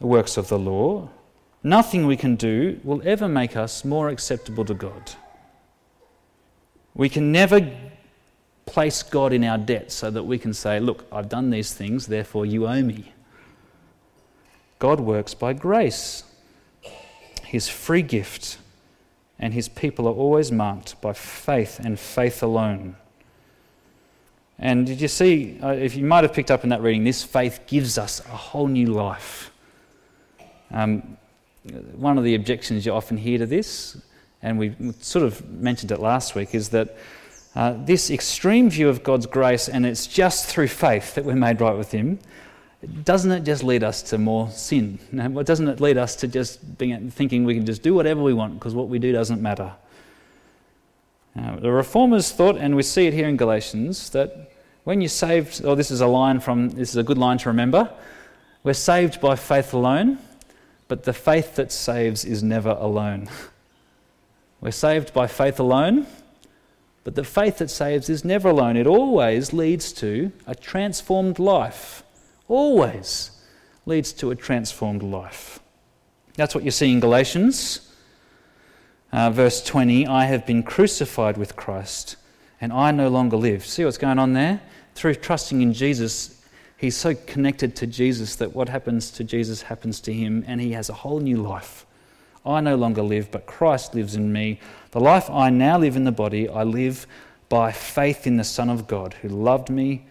the 0.00 0.06
works 0.06 0.36
of 0.36 0.48
the 0.48 0.58
law. 0.58 1.08
Nothing 1.62 2.06
we 2.06 2.16
can 2.16 2.36
do 2.36 2.78
will 2.84 3.00
ever 3.04 3.26
make 3.26 3.56
us 3.56 3.84
more 3.84 4.10
acceptable 4.10 4.66
to 4.66 4.74
God. 4.74 5.12
We 6.94 7.08
can 7.08 7.32
never 7.32 7.70
place 8.66 9.02
God 9.02 9.32
in 9.32 9.44
our 9.44 9.58
debt 9.58 9.90
so 9.90 10.10
that 10.10 10.22
we 10.22 10.38
can 10.38 10.54
say, 10.54 10.80
Look, 10.80 11.06
I've 11.12 11.28
done 11.28 11.50
these 11.50 11.72
things, 11.72 12.06
therefore 12.06 12.46
you 12.46 12.66
owe 12.66 12.82
me. 12.82 13.12
God 14.78 15.00
works 15.00 15.34
by 15.34 15.52
grace, 15.52 16.24
His 17.42 17.68
free 17.68 18.02
gift, 18.02 18.58
and 19.38 19.54
His 19.54 19.68
people 19.68 20.06
are 20.06 20.14
always 20.14 20.52
marked 20.52 21.00
by 21.00 21.12
faith 21.12 21.80
and 21.80 21.98
faith 21.98 22.42
alone. 22.42 22.96
And 24.58 24.86
did 24.86 25.00
you 25.00 25.08
see, 25.08 25.58
uh, 25.62 25.70
if 25.70 25.96
you 25.96 26.04
might 26.04 26.22
have 26.22 26.32
picked 26.32 26.50
up 26.50 26.62
in 26.62 26.70
that 26.70 26.80
reading, 26.80 27.02
this 27.02 27.24
faith 27.24 27.60
gives 27.66 27.98
us 27.98 28.20
a 28.20 28.36
whole 28.36 28.68
new 28.68 28.86
life. 28.86 29.50
Um, 30.70 31.16
one 31.94 32.18
of 32.18 32.24
the 32.24 32.34
objections 32.34 32.86
you 32.86 32.92
often 32.92 33.16
hear 33.16 33.38
to 33.38 33.46
this, 33.46 33.96
and 34.44 34.58
we 34.58 34.74
sort 35.00 35.24
of 35.24 35.50
mentioned 35.50 35.90
it 35.90 35.98
last 35.98 36.34
week, 36.34 36.54
is 36.54 36.68
that 36.68 36.96
uh, 37.56 37.74
this 37.84 38.10
extreme 38.10 38.68
view 38.68 38.90
of 38.90 39.02
God's 39.02 39.26
grace, 39.26 39.68
and 39.68 39.86
it's 39.86 40.06
just 40.06 40.46
through 40.46 40.68
faith 40.68 41.14
that 41.14 41.24
we're 41.24 41.34
made 41.34 41.60
right 41.62 41.76
with 41.76 41.92
Him, 41.92 42.18
doesn't 43.04 43.32
it 43.32 43.44
just 43.44 43.64
lead 43.64 43.82
us 43.82 44.02
to 44.02 44.18
more 44.18 44.50
sin? 44.50 44.98
Doesn't 45.44 45.68
it 45.68 45.80
lead 45.80 45.96
us 45.96 46.14
to 46.16 46.28
just 46.28 46.76
being, 46.76 47.10
thinking 47.10 47.44
we 47.44 47.54
can 47.54 47.64
just 47.64 47.82
do 47.82 47.94
whatever 47.94 48.22
we 48.22 48.34
want 48.34 48.54
because 48.54 48.74
what 48.74 48.88
we 48.88 48.98
do 48.98 49.10
doesn't 49.10 49.40
matter? 49.40 49.72
The 51.34 51.70
reformers 51.70 52.30
thought, 52.30 52.58
and 52.58 52.76
we 52.76 52.82
see 52.82 53.06
it 53.06 53.14
here 53.14 53.26
in 53.26 53.38
Galatians, 53.38 54.10
that 54.10 54.52
when 54.84 55.00
you're 55.00 55.08
saved, 55.08 55.62
oh, 55.64 55.74
this 55.74 55.90
is 55.90 56.02
a 56.02 56.06
line 56.06 56.38
from, 56.40 56.68
this 56.70 56.90
is 56.90 56.96
a 56.96 57.02
good 57.02 57.18
line 57.18 57.38
to 57.38 57.48
remember, 57.48 57.90
we're 58.62 58.74
saved 58.74 59.20
by 59.20 59.36
faith 59.36 59.72
alone, 59.72 60.18
but 60.86 61.04
the 61.04 61.14
faith 61.14 61.56
that 61.56 61.72
saves 61.72 62.26
is 62.26 62.42
never 62.42 62.76
alone. 62.78 63.30
We're 64.64 64.72
saved 64.72 65.14
by 65.14 65.28
faith 65.28 65.60
alone, 65.60 66.08
but 67.04 67.14
the 67.14 67.22
faith 67.22 67.58
that 67.58 67.70
saves 67.70 68.08
is 68.08 68.24
never 68.24 68.48
alone. 68.48 68.76
It 68.76 68.88
always 68.88 69.52
leads 69.52 69.92
to 69.92 70.32
a 70.44 70.56
transformed 70.56 71.38
life 71.38 72.02
always 72.48 73.30
leads 73.86 74.12
to 74.12 74.30
a 74.30 74.34
transformed 74.34 75.02
life. 75.02 75.60
That's 76.36 76.54
what 76.54 76.64
you 76.64 76.70
see 76.70 76.92
in 76.92 77.00
Galatians. 77.00 77.92
Uh, 79.12 79.30
verse 79.30 79.62
20 79.62 80.06
I 80.06 80.24
have 80.24 80.46
been 80.46 80.62
crucified 80.62 81.36
with 81.36 81.56
Christ, 81.56 82.16
and 82.60 82.72
I 82.72 82.90
no 82.90 83.08
longer 83.08 83.36
live. 83.36 83.64
See 83.64 83.84
what's 83.84 83.98
going 83.98 84.18
on 84.18 84.32
there? 84.32 84.60
Through 84.94 85.16
trusting 85.16 85.60
in 85.60 85.72
Jesus, 85.72 86.42
he's 86.76 86.96
so 86.96 87.14
connected 87.14 87.76
to 87.76 87.86
Jesus 87.86 88.36
that 88.36 88.54
what 88.54 88.68
happens 88.68 89.10
to 89.12 89.24
Jesus 89.24 89.62
happens 89.62 90.00
to 90.00 90.12
him, 90.12 90.44
and 90.46 90.60
he 90.60 90.72
has 90.72 90.88
a 90.88 90.94
whole 90.94 91.20
new 91.20 91.36
life. 91.36 91.86
I 92.46 92.60
no 92.60 92.76
longer 92.76 93.02
live, 93.02 93.30
but 93.30 93.46
Christ 93.46 93.94
lives 93.94 94.14
in 94.14 94.32
me. 94.32 94.60
The 94.90 95.00
life 95.00 95.30
I 95.30 95.50
now 95.50 95.78
live 95.78 95.96
in 95.96 96.04
the 96.04 96.12
body, 96.12 96.48
I 96.48 96.62
live 96.62 97.06
by 97.48 97.72
faith 97.72 98.26
in 98.26 98.36
the 98.36 98.44
Son 98.44 98.68
of 98.68 98.86
God, 98.86 99.14
who 99.22 99.28
loved 99.28 99.70
me 99.70 100.04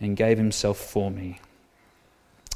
and 0.00 0.16
gave 0.16 0.38
himself 0.38 0.78
for 0.78 1.10
me. 1.10 1.40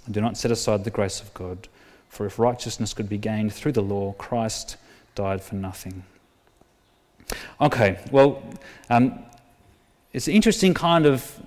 I 0.06 0.10
do 0.10 0.20
not 0.20 0.36
set 0.36 0.50
aside 0.50 0.84
the 0.84 0.90
grace 0.90 1.20
of 1.20 1.32
God, 1.34 1.68
for 2.08 2.26
if 2.26 2.38
righteousness 2.38 2.94
could 2.94 3.08
be 3.08 3.18
gained 3.18 3.52
through 3.52 3.72
the 3.72 3.82
law, 3.82 4.12
Christ 4.12 4.76
died 5.14 5.42
for 5.42 5.54
nothing. 5.54 6.04
Okay, 7.60 7.98
well, 8.10 8.42
um, 8.90 9.18
it's 10.12 10.28
an 10.28 10.34
interesting 10.34 10.74
kind 10.74 11.06
of 11.06 11.40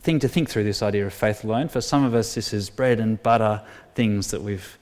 thing 0.00 0.18
to 0.20 0.28
think 0.28 0.48
through 0.48 0.64
this 0.64 0.82
idea 0.82 1.06
of 1.06 1.12
faith 1.12 1.44
alone. 1.44 1.68
For 1.68 1.80
some 1.80 2.04
of 2.04 2.14
us, 2.14 2.34
this 2.34 2.52
is 2.52 2.70
bread 2.70 3.00
and 3.00 3.22
butter 3.22 3.62
things 3.94 4.30
that 4.30 4.42
we've 4.42 4.78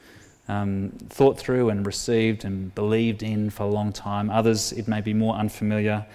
um, 0.48 0.92
thought 1.08 1.38
through 1.38 1.70
and 1.70 1.86
received 1.86 2.44
and 2.44 2.74
believed 2.74 3.22
in 3.22 3.50
for 3.50 3.64
a 3.64 3.68
long 3.68 3.92
time. 3.92 4.30
Others, 4.30 4.72
it 4.72 4.88
may 4.88 5.00
be 5.00 5.14
more 5.14 5.34
unfamiliar. 5.34 6.06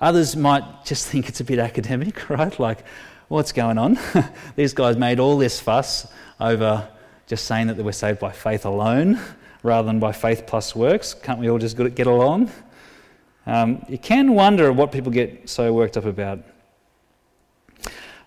Others 0.00 0.36
might 0.36 0.84
just 0.84 1.06
think 1.10 1.28
it's 1.28 1.40
a 1.40 1.44
bit 1.44 1.58
academic, 1.58 2.28
right? 2.30 2.58
Like, 2.58 2.84
what's 3.28 3.52
going 3.52 3.78
on? 3.78 3.98
These 4.56 4.74
guys 4.74 4.96
made 4.96 5.18
all 5.18 5.38
this 5.38 5.60
fuss 5.60 6.06
over 6.40 6.88
just 7.26 7.46
saying 7.46 7.68
that 7.68 7.74
they 7.74 7.82
were 7.82 7.92
saved 7.92 8.18
by 8.18 8.32
faith 8.32 8.64
alone 8.64 9.18
rather 9.62 9.86
than 9.86 10.00
by 10.00 10.12
faith 10.12 10.46
plus 10.46 10.74
works. 10.74 11.14
Can't 11.14 11.38
we 11.38 11.48
all 11.48 11.58
just 11.58 11.76
get 11.94 12.06
along? 12.06 12.50
Um, 13.46 13.84
you 13.88 13.98
can 13.98 14.34
wonder 14.34 14.72
what 14.72 14.92
people 14.92 15.10
get 15.10 15.48
so 15.48 15.72
worked 15.72 15.96
up 15.96 16.04
about. 16.04 16.40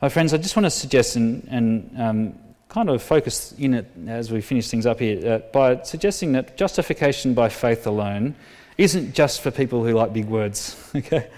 My 0.01 0.09
friends, 0.09 0.33
I 0.33 0.37
just 0.37 0.55
want 0.55 0.65
to 0.65 0.69
suggest 0.69 1.15
and, 1.15 1.47
and 1.49 2.01
um, 2.01 2.39
kind 2.75 2.89
of 2.89 3.01
focus 3.01 3.53
in 3.57 3.73
it 3.73 3.89
as 4.05 4.29
we 4.29 4.41
finish 4.41 4.67
things 4.67 4.85
up 4.85 4.99
here 4.99 5.25
uh, 5.25 5.37
by 5.53 5.81
suggesting 5.83 6.33
that 6.33 6.57
justification 6.57 7.33
by 7.33 7.47
faith 7.47 7.87
alone 7.87 8.35
isn't 8.77 9.13
just 9.15 9.39
for 9.39 9.49
people 9.49 9.85
who 9.85 9.93
like 9.93 10.11
big 10.11 10.25
words. 10.25 10.75
Okay, 10.95 11.29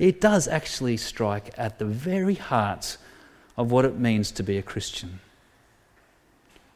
it 0.00 0.20
does 0.20 0.48
actually 0.48 0.96
strike 0.96 1.54
at 1.56 1.78
the 1.78 1.84
very 1.84 2.34
heart 2.34 2.96
of 3.56 3.70
what 3.70 3.84
it 3.84 4.00
means 4.00 4.32
to 4.32 4.42
be 4.42 4.58
a 4.58 4.62
Christian. 4.62 5.20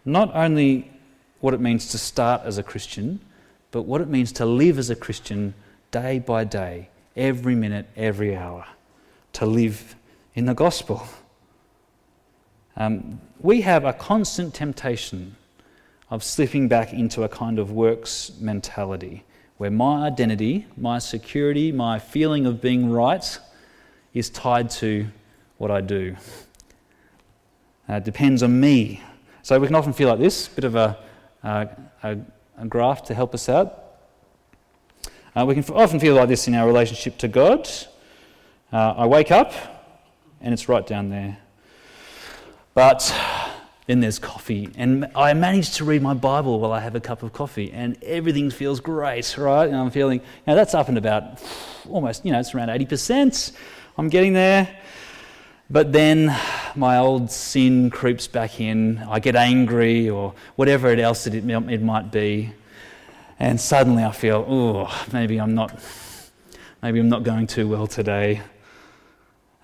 Not 0.04 0.30
only 0.32 0.92
what 1.40 1.52
it 1.52 1.60
means 1.60 1.88
to 1.88 1.98
start 1.98 2.42
as 2.44 2.56
a 2.56 2.62
Christian, 2.62 3.18
but 3.72 3.82
what 3.82 4.00
it 4.00 4.08
means 4.08 4.30
to 4.32 4.46
live 4.46 4.78
as 4.78 4.90
a 4.90 4.96
Christian 4.96 5.54
day 5.90 6.20
by 6.20 6.44
day, 6.44 6.88
every 7.16 7.56
minute, 7.56 7.88
every 7.96 8.36
hour, 8.36 8.64
to 9.32 9.44
live 9.44 9.96
in 10.36 10.44
the 10.44 10.54
gospel. 10.54 11.02
Um, 12.76 13.20
we 13.40 13.60
have 13.60 13.84
a 13.84 13.92
constant 13.92 14.54
temptation 14.54 15.36
of 16.10 16.24
slipping 16.24 16.68
back 16.68 16.92
into 16.92 17.22
a 17.22 17.28
kind 17.28 17.58
of 17.58 17.70
works 17.70 18.32
mentality 18.40 19.24
where 19.56 19.70
my 19.70 20.06
identity, 20.06 20.66
my 20.76 20.98
security, 20.98 21.70
my 21.70 21.98
feeling 21.98 22.46
of 22.46 22.60
being 22.60 22.90
right 22.90 23.38
is 24.12 24.28
tied 24.28 24.68
to 24.68 25.06
what 25.58 25.70
I 25.70 25.80
do. 25.80 26.16
Uh, 27.88 27.94
it 27.94 28.04
depends 28.04 28.42
on 28.42 28.58
me. 28.58 29.00
So 29.42 29.58
we 29.58 29.66
can 29.66 29.76
often 29.76 29.92
feel 29.92 30.08
like 30.08 30.18
this, 30.18 30.48
a 30.48 30.50
bit 30.50 30.64
of 30.64 30.74
a, 30.74 30.98
uh, 31.42 31.66
a, 32.02 32.18
a 32.58 32.66
graph 32.66 33.04
to 33.04 33.14
help 33.14 33.34
us 33.34 33.48
out. 33.48 33.82
Uh, 35.36 35.44
we 35.46 35.54
can 35.54 35.64
often 35.74 36.00
feel 36.00 36.14
like 36.14 36.28
this 36.28 36.48
in 36.48 36.54
our 36.54 36.66
relationship 36.66 37.18
to 37.18 37.28
God. 37.28 37.68
Uh, 38.72 38.94
I 38.96 39.06
wake 39.06 39.30
up 39.30 39.52
and 40.40 40.52
it's 40.52 40.68
right 40.68 40.86
down 40.86 41.10
there. 41.10 41.38
But 42.74 43.14
then 43.86 44.00
there's 44.00 44.18
coffee, 44.18 44.70
and 44.76 45.10
I 45.14 45.32
manage 45.34 45.76
to 45.76 45.84
read 45.84 46.02
my 46.02 46.14
Bible 46.14 46.58
while 46.58 46.72
I 46.72 46.80
have 46.80 46.94
a 46.94 47.00
cup 47.00 47.22
of 47.22 47.32
coffee, 47.32 47.70
and 47.72 47.96
everything 48.02 48.50
feels 48.50 48.80
great, 48.80 49.36
right? 49.38 49.66
And 49.68 49.76
I'm 49.76 49.90
feeling, 49.90 50.20
know, 50.46 50.54
that's 50.54 50.74
up 50.74 50.88
and 50.88 50.98
about 50.98 51.42
almost, 51.88 52.24
you 52.24 52.32
know, 52.32 52.40
it's 52.40 52.54
around 52.54 52.68
80%. 52.68 53.52
I'm 53.96 54.08
getting 54.08 54.32
there. 54.32 54.68
But 55.70 55.92
then 55.92 56.34
my 56.74 56.98
old 56.98 57.30
sin 57.30 57.90
creeps 57.90 58.26
back 58.26 58.60
in. 58.60 58.98
I 58.98 59.18
get 59.20 59.36
angry 59.36 60.10
or 60.10 60.34
whatever 60.56 60.88
it 60.88 60.98
else 60.98 61.26
it, 61.26 61.34
it 61.34 61.82
might 61.82 62.10
be. 62.10 62.52
And 63.38 63.60
suddenly 63.60 64.04
I 64.04 64.12
feel, 64.12 64.44
oh, 64.48 65.06
maybe 65.12 65.38
I'm 65.38 65.54
not, 65.54 65.78
maybe 66.82 66.98
I'm 67.00 67.08
not 67.08 67.22
going 67.22 67.46
too 67.46 67.68
well 67.68 67.86
today. 67.86 68.42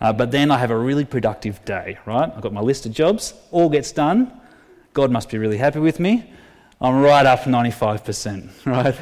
Uh, 0.01 0.13
but 0.13 0.31
then 0.31 0.51
I 0.51 0.57
have 0.57 0.71
a 0.71 0.79
really 0.79 1.05
productive 1.05 1.63
day, 1.65 1.99
right? 2.07 2.33
I've 2.35 2.41
got 2.41 2.53
my 2.53 2.61
list 2.61 2.87
of 2.87 2.93
jobs, 2.93 3.35
all 3.51 3.69
gets 3.69 3.93
done. 3.93 4.33
God 4.95 5.11
must 5.11 5.29
be 5.29 5.39
really 5.39 5.59
happy 5.59 5.79
with 5.79 6.01
me. 6.01 6.25
I'm 6.81 7.03
right 7.03 7.27
up 7.27 7.41
95%, 7.41 8.51
right? 8.67 8.97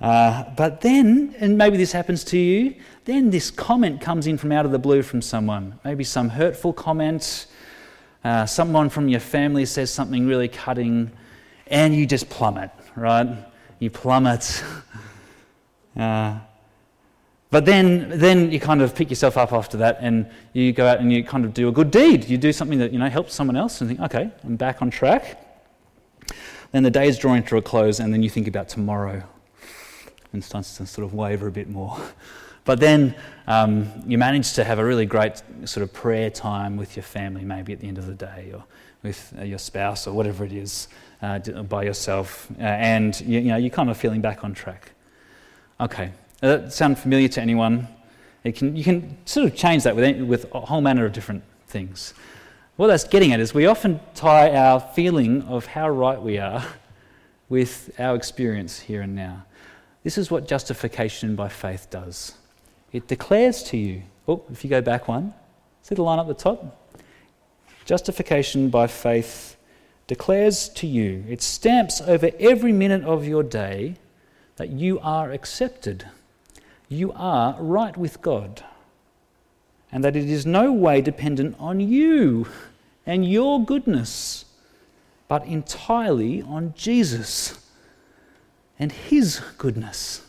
Uh, 0.00 0.44
but 0.56 0.80
then, 0.80 1.34
and 1.40 1.58
maybe 1.58 1.76
this 1.76 1.92
happens 1.92 2.22
to 2.24 2.38
you, 2.38 2.76
then 3.04 3.30
this 3.30 3.50
comment 3.50 4.00
comes 4.00 4.26
in 4.26 4.38
from 4.38 4.52
out 4.52 4.64
of 4.64 4.72
the 4.72 4.78
blue 4.78 5.02
from 5.02 5.20
someone. 5.20 5.78
Maybe 5.84 6.04
some 6.04 6.28
hurtful 6.28 6.72
comment. 6.72 7.46
Uh, 8.22 8.46
someone 8.46 8.88
from 8.88 9.08
your 9.08 9.20
family 9.20 9.66
says 9.66 9.92
something 9.92 10.26
really 10.26 10.48
cutting, 10.48 11.10
and 11.66 11.94
you 11.94 12.06
just 12.06 12.30
plummet, 12.30 12.70
right? 12.96 13.28
You 13.78 13.90
plummet. 13.90 14.62
Uh, 15.96 16.38
but 17.50 17.64
then, 17.64 18.18
then 18.18 18.52
you 18.52 18.60
kind 18.60 18.80
of 18.80 18.94
pick 18.94 19.10
yourself 19.10 19.36
up 19.36 19.52
after 19.52 19.76
that 19.78 19.98
and 20.00 20.30
you 20.52 20.72
go 20.72 20.86
out 20.86 21.00
and 21.00 21.12
you 21.12 21.24
kind 21.24 21.44
of 21.44 21.52
do 21.52 21.68
a 21.68 21.72
good 21.72 21.90
deed. 21.90 22.28
You 22.28 22.38
do 22.38 22.52
something 22.52 22.78
that, 22.78 22.92
you 22.92 22.98
know, 22.98 23.08
helps 23.08 23.34
someone 23.34 23.56
else 23.56 23.80
and 23.80 23.88
think, 23.88 24.00
okay, 24.00 24.30
I'm 24.44 24.56
back 24.56 24.82
on 24.82 24.90
track. 24.90 25.44
Then 26.70 26.84
the 26.84 26.90
day 26.90 27.08
is 27.08 27.18
drawing 27.18 27.42
to 27.44 27.56
a 27.56 27.62
close 27.62 27.98
and 27.98 28.12
then 28.12 28.22
you 28.22 28.30
think 28.30 28.46
about 28.46 28.68
tomorrow 28.68 29.24
and 30.32 30.44
starts 30.44 30.76
to 30.76 30.86
sort 30.86 31.04
of 31.04 31.12
waver 31.12 31.48
a 31.48 31.52
bit 31.52 31.68
more. 31.68 31.98
But 32.64 32.78
then 32.78 33.14
um, 33.46 33.90
you 34.06 34.18
manage 34.18 34.52
to 34.52 34.64
have 34.64 34.78
a 34.78 34.84
really 34.84 35.06
great 35.06 35.42
sort 35.64 35.82
of 35.82 35.92
prayer 35.92 36.30
time 36.30 36.76
with 36.76 36.94
your 36.94 37.02
family, 37.02 37.42
maybe 37.42 37.72
at 37.72 37.80
the 37.80 37.88
end 37.88 37.98
of 37.98 38.06
the 38.06 38.14
day, 38.14 38.52
or 38.54 38.64
with 39.02 39.32
uh, 39.38 39.44
your 39.44 39.58
spouse, 39.58 40.06
or 40.06 40.12
whatever 40.12 40.44
it 40.44 40.52
is, 40.52 40.88
uh, 41.22 41.38
by 41.38 41.84
yourself, 41.84 42.48
uh, 42.58 42.62
and 42.62 43.20
you, 43.22 43.40
you 43.40 43.48
know 43.48 43.56
you're 43.56 43.70
kind 43.70 43.90
of 43.90 43.96
feeling 43.96 44.20
back 44.20 44.44
on 44.44 44.52
track. 44.52 44.92
Okay, 45.80 46.12
that 46.40 46.72
sound 46.72 46.98
familiar 46.98 47.28
to 47.28 47.40
anyone? 47.40 47.88
Can, 48.44 48.74
you 48.74 48.82
can 48.82 49.18
sort 49.26 49.46
of 49.46 49.54
change 49.54 49.82
that 49.84 49.94
with, 49.94 50.22
with 50.22 50.54
a 50.54 50.60
whole 50.60 50.80
manner 50.80 51.04
of 51.04 51.12
different 51.12 51.44
things. 51.66 52.14
What 52.76 52.86
that's 52.86 53.04
getting 53.04 53.32
at 53.32 53.40
is 53.40 53.52
we 53.52 53.66
often 53.66 54.00
tie 54.14 54.56
our 54.56 54.80
feeling 54.80 55.42
of 55.42 55.66
how 55.66 55.90
right 55.90 56.20
we 56.20 56.38
are 56.38 56.64
with 57.50 57.90
our 57.98 58.16
experience 58.16 58.80
here 58.80 59.02
and 59.02 59.14
now. 59.14 59.44
This 60.02 60.16
is 60.16 60.30
what 60.30 60.48
justification 60.48 61.36
by 61.36 61.50
faith 61.50 61.88
does. 61.90 62.36
It 62.92 63.06
declares 63.06 63.62
to 63.64 63.76
you, 63.76 64.02
oh, 64.26 64.42
if 64.50 64.64
you 64.64 64.70
go 64.70 64.80
back 64.80 65.08
one, 65.08 65.34
see 65.82 65.94
the 65.94 66.02
line 66.02 66.18
up 66.18 66.26
the 66.26 66.34
top? 66.34 66.94
Justification 67.84 68.70
by 68.70 68.86
faith 68.86 69.56
declares 70.06 70.70
to 70.70 70.86
you, 70.86 71.24
it 71.28 71.42
stamps 71.42 72.00
over 72.00 72.30
every 72.40 72.72
minute 72.72 73.04
of 73.04 73.26
your 73.26 73.42
day 73.42 73.96
that 74.56 74.70
you 74.70 74.98
are 75.00 75.30
accepted 75.32 76.06
you 76.90 77.12
are 77.12 77.56
right 77.58 77.96
with 77.96 78.20
God, 78.20 78.64
and 79.92 80.04
that 80.04 80.16
it 80.16 80.28
is 80.28 80.44
no 80.44 80.72
way 80.72 81.00
dependent 81.00 81.56
on 81.58 81.80
you 81.80 82.46
and 83.06 83.24
your 83.24 83.64
goodness, 83.64 84.44
but 85.28 85.46
entirely 85.46 86.42
on 86.42 86.74
Jesus 86.76 87.70
and 88.78 88.90
His 88.90 89.40
goodness, 89.56 90.22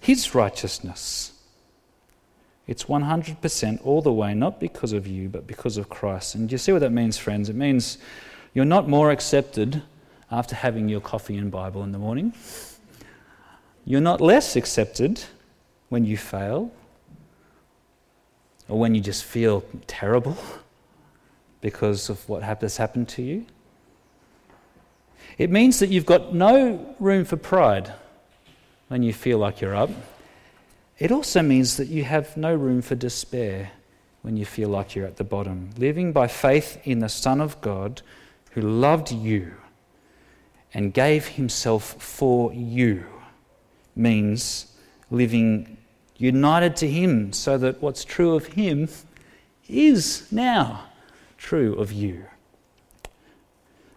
His 0.00 0.34
righteousness. 0.34 1.32
It's 2.66 2.84
100% 2.84 3.80
all 3.84 4.02
the 4.02 4.12
way, 4.12 4.34
not 4.34 4.58
because 4.58 4.92
of 4.92 5.06
you, 5.06 5.28
but 5.28 5.46
because 5.46 5.76
of 5.76 5.88
Christ. 5.88 6.34
And 6.34 6.48
do 6.48 6.54
you 6.54 6.58
see 6.58 6.72
what 6.72 6.80
that 6.80 6.92
means, 6.92 7.16
friends? 7.16 7.48
It 7.48 7.56
means 7.56 7.98
you're 8.54 8.64
not 8.64 8.88
more 8.88 9.10
accepted 9.10 9.82
after 10.30 10.54
having 10.54 10.88
your 10.88 11.00
coffee 11.00 11.36
and 11.36 11.50
Bible 11.50 11.82
in 11.82 11.92
the 11.92 11.98
morning. 11.98 12.32
You're 13.88 14.02
not 14.02 14.20
less 14.20 14.54
accepted 14.54 15.24
when 15.88 16.04
you 16.04 16.18
fail 16.18 16.70
or 18.68 18.78
when 18.78 18.94
you 18.94 19.00
just 19.00 19.24
feel 19.24 19.64
terrible 19.86 20.36
because 21.62 22.10
of 22.10 22.28
what 22.28 22.42
has 22.42 22.76
happened 22.76 23.08
to 23.08 23.22
you. 23.22 23.46
It 25.38 25.50
means 25.50 25.78
that 25.78 25.88
you've 25.88 26.04
got 26.04 26.34
no 26.34 26.94
room 27.00 27.24
for 27.24 27.38
pride 27.38 27.94
when 28.88 29.02
you 29.02 29.14
feel 29.14 29.38
like 29.38 29.62
you're 29.62 29.74
up. 29.74 29.88
It 30.98 31.10
also 31.10 31.40
means 31.40 31.78
that 31.78 31.88
you 31.88 32.04
have 32.04 32.36
no 32.36 32.54
room 32.54 32.82
for 32.82 32.94
despair 32.94 33.70
when 34.20 34.36
you 34.36 34.44
feel 34.44 34.68
like 34.68 34.94
you're 34.94 35.06
at 35.06 35.16
the 35.16 35.24
bottom. 35.24 35.70
Living 35.78 36.12
by 36.12 36.26
faith 36.26 36.78
in 36.84 36.98
the 36.98 37.08
Son 37.08 37.40
of 37.40 37.58
God 37.62 38.02
who 38.50 38.60
loved 38.60 39.10
you 39.10 39.54
and 40.74 40.92
gave 40.92 41.26
himself 41.28 41.94
for 41.98 42.52
you 42.52 43.06
means 43.98 44.72
living 45.10 45.76
united 46.16 46.76
to 46.76 46.88
Him 46.88 47.32
so 47.32 47.58
that 47.58 47.82
what's 47.82 48.04
true 48.04 48.34
of 48.34 48.46
Him 48.46 48.88
is 49.68 50.30
now 50.32 50.84
true 51.36 51.74
of 51.74 51.92
you. 51.92 52.24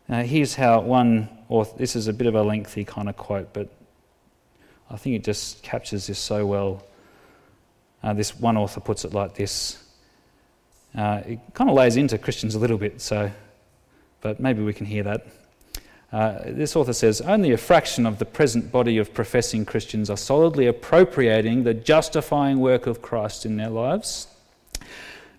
Now, 0.08 0.24
here's 0.24 0.56
how 0.56 0.82
one 0.82 1.30
author, 1.48 1.78
this 1.78 1.96
is 1.96 2.08
a 2.08 2.14
bit 2.14 2.28
of 2.28 2.36
a 2.36 2.44
lengthy 2.44 2.84
kind 2.84 3.08
of 3.08 3.16
quote, 3.16 3.54
but 3.54 3.70
I 4.90 4.98
think 4.98 5.16
it 5.16 5.24
just 5.24 5.64
captures 5.64 6.08
this 6.08 6.20
so 6.20 6.46
well. 6.46 6.84
Uh, 8.04 8.14
this 8.14 8.38
one 8.38 8.58
author 8.58 8.82
puts 8.82 9.06
it 9.06 9.14
like 9.14 9.36
this. 9.36 9.82
Uh, 10.94 11.22
it 11.26 11.40
kind 11.54 11.70
of 11.70 11.76
lays 11.76 11.96
into 11.96 12.18
Christians 12.18 12.56
a 12.56 12.60
little 12.60 12.78
bit, 12.78 13.00
so, 13.00 13.32
but 14.20 14.40
maybe 14.40 14.62
we 14.62 14.74
can 14.74 14.86
hear 14.86 15.04
that. 15.04 15.26
Uh, 16.12 16.39
this 16.45 16.76
author 16.76 16.91
says 16.91 17.21
only 17.21 17.52
a 17.52 17.58
fraction 17.58 18.06
of 18.06 18.19
the 18.19 18.26
present 18.26 18.71
body 18.71 18.97
of 18.97 19.13
professing 19.13 19.63
Christians 19.63 20.10
are 20.10 20.17
solidly 20.17 20.67
appropriating 20.67 21.63
the 21.63 21.74
justifying 21.74 22.60
work 22.60 22.86
of 22.86 23.02
Christ 23.02 23.45
in 23.45 23.56
their 23.56 23.69
lives. 23.69 24.28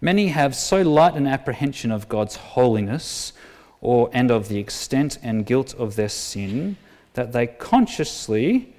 Many 0.01 0.29
have 0.29 0.57
so 0.57 0.81
light 0.83 1.15
an 1.15 1.27
apprehension 1.27 1.93
of 1.93 2.09
God's 2.09 2.37
holiness 2.37 3.35
or, 3.83 4.09
and 4.15 4.31
of 4.31 4.49
the 4.49 4.59
extent 4.59 5.19
and 5.23 5.45
guilt 5.45 5.75
of 5.75 5.97
their 5.97 6.09
sin 6.09 6.77
that 7.15 7.33
they 7.33 7.47
consciously 7.47 8.75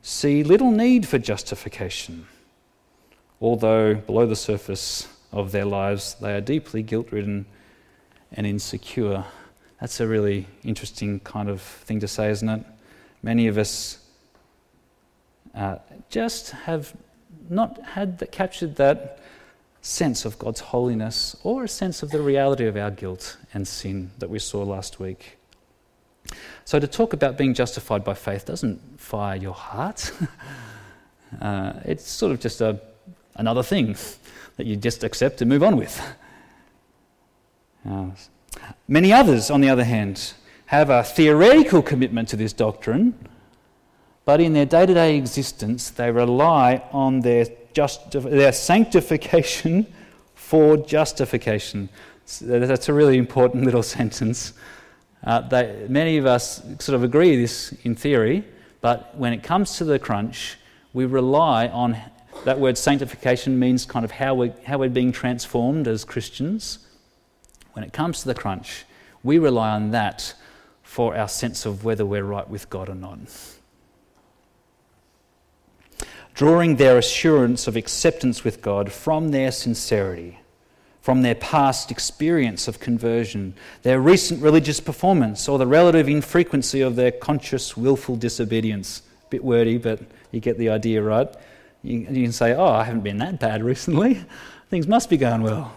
see 0.00 0.42
little 0.42 0.70
need 0.70 1.06
for 1.06 1.18
justification, 1.18 2.26
although 3.40 3.94
below 3.94 4.26
the 4.26 4.36
surface 4.36 5.08
of 5.30 5.52
their 5.52 5.64
lives 5.64 6.16
they 6.20 6.34
are 6.34 6.40
deeply 6.40 6.82
guilt 6.82 7.12
ridden 7.12 7.44
and 8.32 8.46
insecure. 8.46 9.24
That's 9.84 10.00
a 10.00 10.06
really 10.06 10.46
interesting 10.62 11.20
kind 11.20 11.50
of 11.50 11.60
thing 11.60 12.00
to 12.00 12.08
say, 12.08 12.30
isn't 12.30 12.48
it? 12.48 12.64
Many 13.22 13.48
of 13.48 13.58
us 13.58 13.98
uh, 15.54 15.76
just 16.08 16.52
have 16.52 16.96
not 17.50 17.78
had 17.82 18.18
that, 18.20 18.32
captured 18.32 18.76
that 18.76 19.18
sense 19.82 20.24
of 20.24 20.38
God's 20.38 20.60
holiness 20.60 21.36
or 21.42 21.64
a 21.64 21.68
sense 21.68 22.02
of 22.02 22.12
the 22.12 22.22
reality 22.22 22.64
of 22.64 22.78
our 22.78 22.90
guilt 22.90 23.36
and 23.52 23.68
sin 23.68 24.10
that 24.20 24.30
we 24.30 24.38
saw 24.38 24.62
last 24.62 25.00
week. 25.00 25.36
So, 26.64 26.80
to 26.80 26.86
talk 26.86 27.12
about 27.12 27.36
being 27.36 27.52
justified 27.52 28.04
by 28.04 28.14
faith 28.14 28.46
doesn't 28.46 28.98
fire 28.98 29.36
your 29.36 29.52
heart. 29.52 30.10
uh, 31.42 31.74
it's 31.84 32.08
sort 32.08 32.32
of 32.32 32.40
just 32.40 32.62
a, 32.62 32.80
another 33.34 33.62
thing 33.62 33.96
that 34.56 34.64
you 34.64 34.76
just 34.76 35.04
accept 35.04 35.42
and 35.42 35.50
move 35.50 35.62
on 35.62 35.76
with. 35.76 36.00
Uh, 37.86 38.06
many 38.88 39.12
others, 39.12 39.50
on 39.50 39.60
the 39.60 39.68
other 39.68 39.84
hand, 39.84 40.34
have 40.66 40.90
a 40.90 41.02
theoretical 41.02 41.82
commitment 41.82 42.28
to 42.28 42.36
this 42.36 42.52
doctrine, 42.52 43.14
but 44.24 44.40
in 44.40 44.52
their 44.54 44.66
day 44.66 44.86
to 44.86 44.94
day 44.94 45.16
existence, 45.16 45.90
they 45.90 46.10
rely 46.10 46.82
on 46.92 47.20
their 47.20 47.46
just, 47.72 48.10
their 48.12 48.52
sanctification 48.52 49.86
for 50.34 50.76
justification. 50.76 51.88
That's 52.40 52.88
a 52.88 52.92
really 52.92 53.18
important 53.18 53.64
little 53.68 53.82
sentence. 53.82 54.54
Uh, 55.22 55.40
they, 55.40 55.86
many 55.88 56.16
of 56.16 56.26
us 56.26 56.62
sort 56.78 56.94
of 56.94 57.02
agree 57.02 57.36
this 57.36 57.72
in 57.82 57.94
theory, 57.94 58.44
but 58.80 59.16
when 59.16 59.32
it 59.32 59.42
comes 59.42 59.78
to 59.78 59.84
the 59.84 59.98
crunch, 59.98 60.58
we 60.92 61.06
rely 61.06 61.68
on 61.68 61.96
that 62.44 62.58
word 62.58 62.76
sanctification 62.76 63.58
means 63.58 63.86
kind 63.86 64.04
of 64.04 64.10
how 64.10 64.34
we're, 64.34 64.54
how 64.64 64.78
we're 64.78 64.90
being 64.90 65.12
transformed 65.12 65.88
as 65.88 66.04
Christians. 66.04 66.83
When 67.74 67.84
it 67.84 67.92
comes 67.92 68.22
to 68.22 68.26
the 68.26 68.34
crunch, 68.34 68.84
we 69.22 69.38
rely 69.38 69.70
on 69.70 69.90
that 69.92 70.34
for 70.82 71.16
our 71.16 71.28
sense 71.28 71.66
of 71.66 71.84
whether 71.84 72.04
we're 72.04 72.24
right 72.24 72.48
with 72.48 72.70
God 72.70 72.88
or 72.88 72.94
not 72.94 73.18
drawing 76.34 76.76
their 76.76 76.98
assurance 76.98 77.66
of 77.66 77.76
acceptance 77.76 78.44
with 78.44 78.60
God 78.60 78.92
from 78.92 79.30
their 79.30 79.52
sincerity, 79.52 80.38
from 81.00 81.22
their 81.22 81.36
past 81.36 81.90
experience 81.90 82.66
of 82.66 82.80
conversion, 82.80 83.54
their 83.82 84.00
recent 84.00 84.42
religious 84.42 84.80
performance, 84.80 85.48
or 85.48 85.58
the 85.58 85.66
relative 85.66 86.08
infrequency 86.08 86.80
of 86.80 86.96
their 86.96 87.12
conscious, 87.12 87.76
willful 87.76 88.16
disobedience. 88.16 89.02
Bit 89.30 89.44
wordy, 89.44 89.78
but 89.78 90.00
you 90.32 90.40
get 90.40 90.58
the 90.58 90.68
idea, 90.70 91.02
right? 91.02 91.28
You, 91.82 92.00
you 92.00 92.24
can 92.24 92.32
say, 92.32 92.54
Oh, 92.54 92.66
I 92.66 92.84
haven't 92.84 93.02
been 93.02 93.18
that 93.18 93.38
bad 93.38 93.62
recently. 93.62 94.24
Things 94.70 94.86
must 94.88 95.08
be 95.08 95.16
going 95.16 95.42
well. 95.42 95.72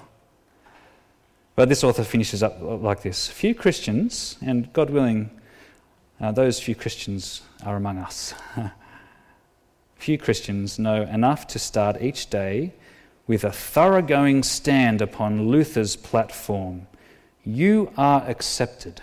But 1.57 1.69
this 1.69 1.83
author 1.83 2.03
finishes 2.03 2.43
up 2.43 2.59
like 2.61 3.01
this 3.01 3.27
Few 3.27 3.55
Christians, 3.55 4.37
and 4.45 4.71
God 4.73 4.91
willing, 4.91 5.31
uh, 6.21 6.31
those 6.31 6.59
few 6.59 6.75
Christians 6.75 7.41
are 7.65 7.75
among 7.75 7.97
us. 7.97 8.35
Few 9.95 10.19
Christians 10.19 10.77
know 10.77 11.01
enough 11.01 11.47
to 11.47 11.57
start 11.57 11.99
each 11.99 12.29
day 12.29 12.73
with 13.25 13.43
a 13.43 13.51
thoroughgoing 13.51 14.43
stand 14.43 15.01
upon 15.01 15.47
Luther's 15.47 15.95
platform 15.95 16.85
You 17.43 17.91
are 17.97 18.23
accepted. 18.27 19.01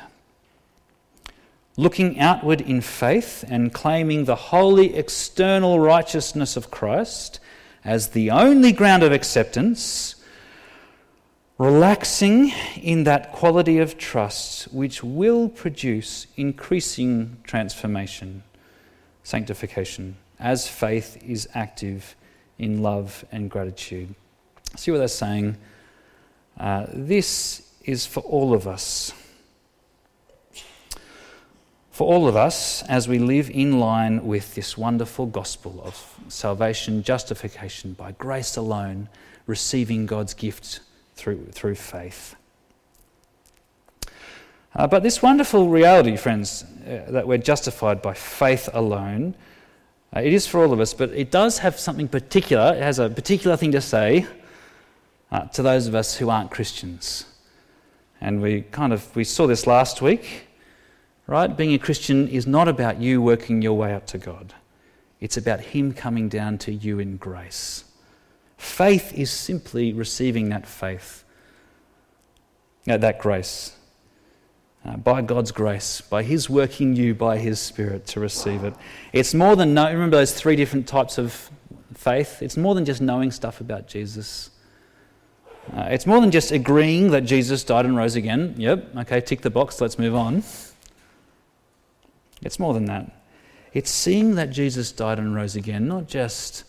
Looking 1.77 2.21
outward 2.21 2.61
in 2.61 2.81
faith 2.83 3.45
and 3.49 3.75
claiming 3.75 4.27
the 4.27 4.37
holy 4.37 4.95
external 4.95 5.81
righteousness 5.81 6.57
of 6.57 6.71
Christ 6.71 7.41
as 7.85 8.11
the 8.11 8.31
only 8.31 8.71
ground 8.71 9.03
of 9.03 9.11
acceptance, 9.11 10.14
relaxing 11.59 12.53
in 12.77 13.05
that 13.05 13.33
quality 13.33 13.79
of 13.79 13.97
trust 13.97 14.65
which 14.73 15.05
will 15.05 15.49
produce 15.49 16.27
increasing 16.37 17.37
transformation, 17.45 18.43
sanctification 19.23 20.17
as 20.41 20.67
faith 20.67 21.17
is 21.25 21.49
active 21.55 22.17
in 22.59 22.83
love 22.83 23.25
and 23.31 23.49
gratitude. 23.51 24.15
See 24.77 24.91
what 24.91 24.99
they're 24.99 25.09
saying? 25.09 25.57
Uh, 26.59 26.87
this 26.93 27.69
is 27.85 28.05
for 28.05 28.21
all 28.21 28.53
of 28.53 28.67
us. 28.67 29.13
For 31.93 32.13
all 32.13 32.27
of 32.27 32.35
us, 32.35 32.83
as 32.89 33.07
we 33.07 33.21
live 33.21 33.49
in 33.51 33.79
line 33.79 34.27
with 34.27 34.57
this 34.57 34.77
wonderful 34.77 35.27
gospel 35.27 35.81
of 35.85 36.19
salvation, 36.27 37.05
justification 37.05 37.93
by 37.93 38.11
grace 38.13 38.57
alone, 38.57 39.09
receiving 39.47 40.07
God's 40.07 40.35
gift 40.35 40.81
through, 41.15 41.47
through 41.53 41.75
faith. 41.75 42.37
Uh, 44.77 44.87
but 44.87 45.03
this 45.03 45.23
wonderful 45.23 45.69
reality, 45.69 46.17
friends, 46.17 46.65
uh, 46.87 47.11
that 47.11 47.27
we're 47.27 47.39
justified 47.39 48.03
by 48.03 48.13
faith 48.13 48.69
alone, 48.73 49.35
uh, 50.15 50.21
it 50.21 50.33
is 50.33 50.47
for 50.47 50.65
all 50.65 50.73
of 50.73 50.81
us, 50.81 50.95
but 50.95 51.11
it 51.11 51.31
does 51.31 51.59
have 51.59 51.79
something 51.79 52.09
particular. 52.09 52.75
It 52.75 52.83
has 52.83 52.99
a 52.99 53.09
particular 53.09 53.57
thing 53.57 53.73
to 53.73 53.81
say 53.81 54.27
uh, 55.31 55.47
to 55.47 55.63
those 55.63 55.87
of 55.87 55.95
us 55.95 56.17
who 56.17 56.29
aren't 56.29 56.51
Christians. 56.51 57.27
And 58.21 58.41
we 58.41 58.63
kind 58.63 58.93
of 58.93 59.15
we 59.15 59.25
saw 59.25 59.47
this 59.47 59.67
last 59.67 60.01
week, 60.03 60.49
right? 61.27 61.57
Being 61.57 61.75
a 61.75 61.79
Christian 61.79 62.29
is 62.29 62.47
not 62.47 62.69
about 62.69 63.01
you 63.01 63.21
working 63.21 63.63
your 63.63 63.75
way 63.75 63.95
up 63.95 64.07
to 64.09 64.19
God. 64.19 64.55
It's 65.21 65.37
about 65.37 65.61
him 65.61 65.93
coming 65.93 66.29
down 66.29 66.59
to 66.59 66.73
you 66.73 66.99
in 66.99 67.17
grace. 67.17 67.85
Faith 68.57 69.13
is 69.13 69.31
simply 69.31 69.93
receiving 69.93 70.49
that 70.49 70.67
faith, 70.67 71.25
that 72.87 73.19
grace 73.19 73.77
uh, 74.85 74.97
by 74.97 75.23
God's 75.23 75.51
grace, 75.51 76.01
by 76.01 76.23
His 76.23 76.51
working 76.51 76.95
you 76.95 77.15
by 77.15 77.39
His 77.39 77.59
Spirit 77.59 78.07
to 78.09 78.21
receive 78.21 78.65
it. 78.65 78.75
It's 79.13 79.35
more 79.35 79.57
than 79.57 79.75
know, 79.75 79.91
remember 79.91 80.17
those 80.17 80.35
three 80.35 80.57
different 80.57 80.87
types 80.87 81.17
of 81.19 81.51
faith. 81.95 82.43
It's 82.43 82.57
more 82.57 82.75
than 82.75 82.85
just 82.85 83.01
knowing 83.01 83.31
stuff 83.31 83.61
about 83.61 83.89
Jesus. 83.89 84.51
Uh, 85.75 85.89
it's 85.91 86.07
more 86.07 86.21
than 86.21 86.31
just 86.31 86.53
agreeing 86.53 87.11
that 87.13 87.23
Jesus 87.23 87.65
died 87.65 87.87
and 87.87 87.97
rose 87.97 88.17
again. 88.17 88.55
Yep, 88.59 88.97
okay, 88.99 89.21
tick 89.21 89.41
the 89.41 89.51
box, 89.51 89.81
let's 89.81 89.99
move 89.99 90.15
on. 90.15 90.43
It's 92.43 92.59
more 92.59 92.75
than 92.75 92.85
that. 92.87 93.11
It's 93.73 93.91
seeing 93.91 94.35
that 94.35 94.51
Jesus 94.51 94.93
died 94.93 95.19
and 95.19 95.35
rose 95.35 95.57
again, 95.57 95.89
not 95.89 96.07
just 96.07 96.65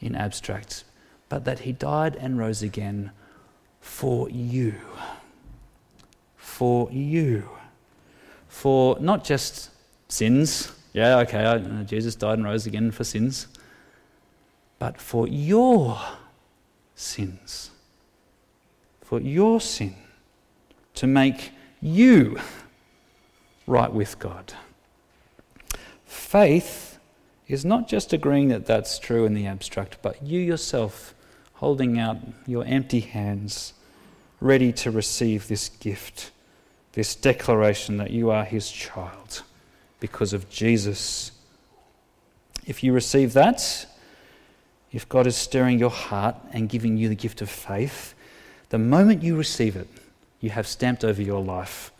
in 0.00 0.16
abstract, 0.16 0.84
but 1.32 1.46
that 1.46 1.60
he 1.60 1.72
died 1.72 2.14
and 2.16 2.38
rose 2.38 2.62
again 2.62 3.10
for 3.80 4.28
you 4.28 4.74
for 6.52 6.88
you. 6.92 7.48
For 8.46 8.98
not 9.00 9.24
just 9.24 9.70
sins, 10.08 10.70
yeah, 10.92 11.16
okay, 11.20 11.42
uh, 11.42 11.84
Jesus 11.84 12.14
died 12.14 12.34
and 12.34 12.44
rose 12.44 12.66
again 12.66 12.90
for 12.90 13.04
sins, 13.04 13.48
but 14.78 15.00
for 15.00 15.26
your 15.26 15.98
sins. 16.94 17.70
For 19.00 19.18
your 19.18 19.62
sin. 19.62 19.96
To 20.96 21.06
make 21.06 21.52
you 21.80 22.38
right 23.66 23.92
with 23.92 24.18
God. 24.18 24.52
Faith 26.04 26.98
is 27.48 27.64
not 27.64 27.88
just 27.88 28.12
agreeing 28.12 28.48
that 28.48 28.66
that's 28.66 28.98
true 28.98 29.24
in 29.24 29.32
the 29.32 29.46
abstract, 29.46 29.96
but 30.02 30.22
you 30.22 30.38
yourself 30.38 31.14
holding 31.62 31.96
out 31.96 32.16
your 32.44 32.64
empty 32.64 32.98
hands, 32.98 33.72
ready 34.40 34.72
to 34.72 34.90
receive 34.90 35.46
this 35.46 35.68
gift 35.68 36.32
this 36.92 37.14
declaration 37.14 37.96
that 37.98 38.10
you 38.10 38.30
are 38.30 38.44
his 38.44 38.68
child 38.68 39.42
because 40.00 40.32
of 40.32 40.50
Jesus. 40.50 41.32
If 42.66 42.82
you 42.82 42.92
receive 42.92 43.32
that, 43.32 43.86
if 44.90 45.08
God 45.08 45.28
is 45.28 45.36
stirring 45.36 45.78
your 45.78 45.90
heart 45.90 46.36
and 46.52 46.68
giving 46.68 46.96
you 46.96 47.08
the 47.08 47.14
gift 47.14 47.40
of 47.40 47.48
faith, 47.48 48.14
the 48.68 48.78
moment 48.78 49.22
you 49.22 49.36
receive 49.36 49.76
it, 49.76 49.88
you 50.40 50.50
have 50.50 50.66
stamped 50.66 51.04
over 51.04 51.22
your 51.22 51.42
life 51.42 51.92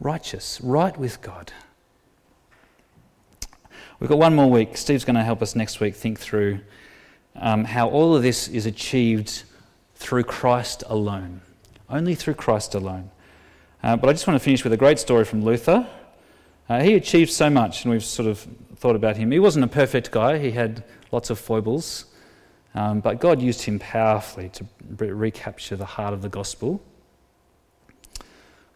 righteous, 0.00 0.60
right 0.60 0.98
with 0.98 1.22
God. 1.22 1.52
We've 4.00 4.10
got 4.10 4.18
one 4.18 4.34
more 4.34 4.50
week. 4.50 4.76
Steve's 4.76 5.04
going 5.04 5.16
to 5.16 5.22
help 5.22 5.40
us 5.40 5.54
next 5.54 5.78
week 5.80 5.94
think 5.94 6.18
through 6.18 6.60
um, 7.38 7.64
how 7.64 7.88
all 7.88 8.16
of 8.16 8.22
this 8.22 8.48
is 8.48 8.66
achieved 8.66 9.42
through 9.94 10.24
Christ 10.24 10.84
alone. 10.86 11.40
Only 11.88 12.14
through 12.14 12.34
Christ 12.34 12.74
alone. 12.74 13.10
Uh, 13.82 13.96
but 13.96 14.08
I 14.08 14.12
just 14.12 14.26
want 14.26 14.40
to 14.40 14.44
finish 14.44 14.64
with 14.64 14.72
a 14.72 14.76
great 14.76 14.98
story 14.98 15.24
from 15.24 15.44
Luther. 15.44 15.86
Uh, 16.68 16.82
he 16.82 16.94
achieved 16.94 17.30
so 17.30 17.48
much, 17.48 17.84
and 17.84 17.92
we've 17.92 18.04
sort 18.04 18.28
of 18.28 18.46
thought 18.76 18.96
about 18.96 19.16
him. 19.16 19.30
He 19.30 19.38
wasn't 19.38 19.64
a 19.64 19.68
perfect 19.68 20.10
guy, 20.10 20.38
he 20.38 20.50
had 20.50 20.82
lots 21.12 21.30
of 21.30 21.38
foibles. 21.38 22.06
Um, 22.74 23.00
but 23.00 23.20
God 23.20 23.40
used 23.40 23.62
him 23.62 23.78
powerfully 23.78 24.50
to 24.50 24.66
re- 24.98 25.10
recapture 25.10 25.76
the 25.76 25.86
heart 25.86 26.12
of 26.12 26.20
the 26.20 26.28
gospel. 26.28 26.82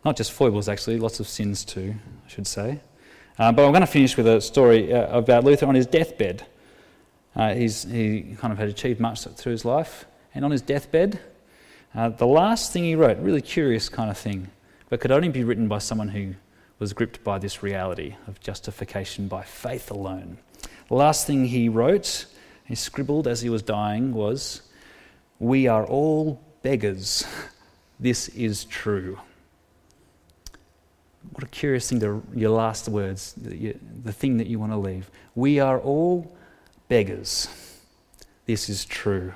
Not 0.05 0.17
just 0.17 0.33
foibles, 0.33 0.69
actually, 0.69 0.99
lots 0.99 1.21
of 1.21 1.29
sins 1.29 1.65
too, 1.65 1.95
I 2.27 2.29
should 2.29 2.47
say. 2.47 2.81
Uh, 3.39 3.53
but 3.53 3.65
I'm 3.65 3.73
going 3.73 3.83
to 3.83 3.87
finish 3.87 4.17
with 4.17 4.27
a 4.27 4.41
story 4.41 4.93
uh, 4.93 5.19
about 5.19 5.45
Luther 5.45 5.67
on 5.67 5.75
his 5.75 5.87
deathbed. 5.87 6.47
Uh, 7.35 7.55
he 7.55 8.37
kind 8.39 8.53
of 8.53 8.59
had 8.59 8.69
achieved 8.69 9.01
much 9.01 9.23
through 9.23 9.53
his 9.53 9.65
life, 9.65 10.05
and 10.35 10.45
on 10.45 10.51
his 10.51 10.63
deathbed, 10.63 11.21
uh, 11.95 12.09
the 12.09 12.27
last 12.27 12.73
thing 12.73 12.85
he 12.85 12.95
wrote, 12.95 13.19
really 13.19 13.43
curious 13.43 13.89
kind 13.89 14.11
of 14.11 14.19
thing, 14.19 14.51
but 14.89 15.01
could 15.01 15.11
only 15.11 15.29
be 15.29 15.45
written 15.45 15.69
by 15.69 15.79
someone 15.79 16.09
who 16.09 16.35
was 16.79 16.93
gripped 16.93 17.23
by 17.23 17.39
this 17.39 17.63
reality 17.63 18.17
of 18.27 18.41
justification 18.41 19.29
by 19.29 19.43
faith 19.43 19.91
alone. 19.91 20.39
The 20.89 20.95
last 20.95 21.27
thing 21.27 21.45
he 21.45 21.69
wrote, 21.69 22.27
he 22.65 22.75
scribbled 22.75 23.29
as 23.29 23.43
he 23.43 23.51
was 23.51 23.63
dying, 23.63 24.13
was, 24.13 24.63
We 25.39 25.69
are 25.69 25.85
all 25.87 26.41
beggars. 26.63 27.25
This 28.01 28.29
is 28.29 28.65
true. 28.65 29.19
What 31.33 31.45
a 31.45 31.49
curious 31.49 31.91
thing 31.91 32.01
to 32.01 32.23
your 32.35 32.51
last 32.51 32.89
words, 32.89 33.35
the 33.37 33.75
thing 34.13 34.39
that 34.39 34.47
you 34.47 34.59
want 34.59 34.73
to 34.73 34.79
leave. 34.79 35.11
We 35.35 35.61
are 35.61 35.79
all 35.79 36.35
beggars. 36.91 37.49
This 38.45 38.69
is 38.69 38.85
true. 38.85 39.33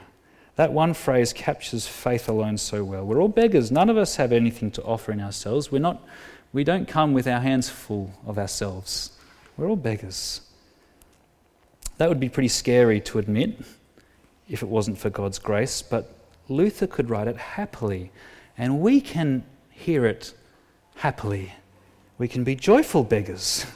That 0.57 0.75
one 0.75 0.93
phrase 0.93 1.33
captures 1.33 1.87
faith 1.87 2.29
alone 2.29 2.59
so 2.59 2.85
well. 2.85 3.07
We're 3.07 3.23
all 3.23 3.29
beggars. 3.29 3.73
None 3.73 3.89
of 3.89 3.97
us 3.97 4.17
have 4.17 4.33
anything 4.33 4.71
to 4.73 4.83
offer 4.83 5.13
in 5.13 5.21
ourselves. 5.21 5.73
We're 5.73 5.79
not, 5.79 6.03
we 6.53 6.65
don't 6.65 6.87
come 6.87 7.15
with 7.15 7.27
our 7.27 7.41
hands 7.41 7.71
full 7.71 8.13
of 8.27 8.39
ourselves. 8.39 9.13
We're 9.57 9.69
all 9.69 9.77
beggars. 9.77 10.43
That 11.97 12.11
would 12.11 12.21
be 12.21 12.29
pretty 12.29 12.49
scary 12.49 13.01
to 13.01 13.19
admit 13.19 13.59
if 14.51 14.63
it 14.63 14.69
wasn't 14.69 14.99
for 14.99 15.09
God's 15.09 15.39
grace, 15.39 15.81
but 15.81 16.15
Luther 16.51 16.87
could 16.87 17.09
write 17.09 17.29
it 17.29 17.37
happily, 17.37 18.11
and 18.59 18.81
we 18.81 19.01
can 19.01 19.43
hear 19.71 20.05
it 20.05 20.35
happily 20.97 21.53
we 22.19 22.29
can 22.29 22.45
be 22.45 22.55
joyful 22.55 23.05
beggars 23.05 23.67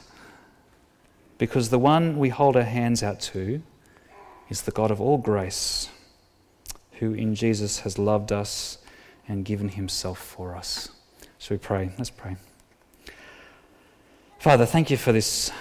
because 1.39 1.69
the 1.69 1.79
one 1.79 2.19
we 2.19 2.29
hold 2.29 2.55
our 2.55 2.61
hands 2.61 3.01
out 3.01 3.19
to 3.19 3.63
is 4.49 4.61
the 4.61 4.71
God 4.71 4.91
of 4.91 5.01
all 5.01 5.17
grace, 5.17 5.89
who 6.99 7.13
in 7.13 7.33
Jesus 7.33 7.79
has 7.79 7.97
loved 7.97 8.31
us 8.31 8.77
and 9.27 9.43
given 9.43 9.69
himself 9.69 10.19
for 10.19 10.55
us. 10.55 10.89
So 11.39 11.55
we 11.55 11.57
pray. 11.57 11.91
Let's 11.97 12.11
pray. 12.11 12.37
Father, 14.37 14.67
thank 14.67 14.91
you 14.91 14.97
for 14.97 15.11
this 15.11 15.51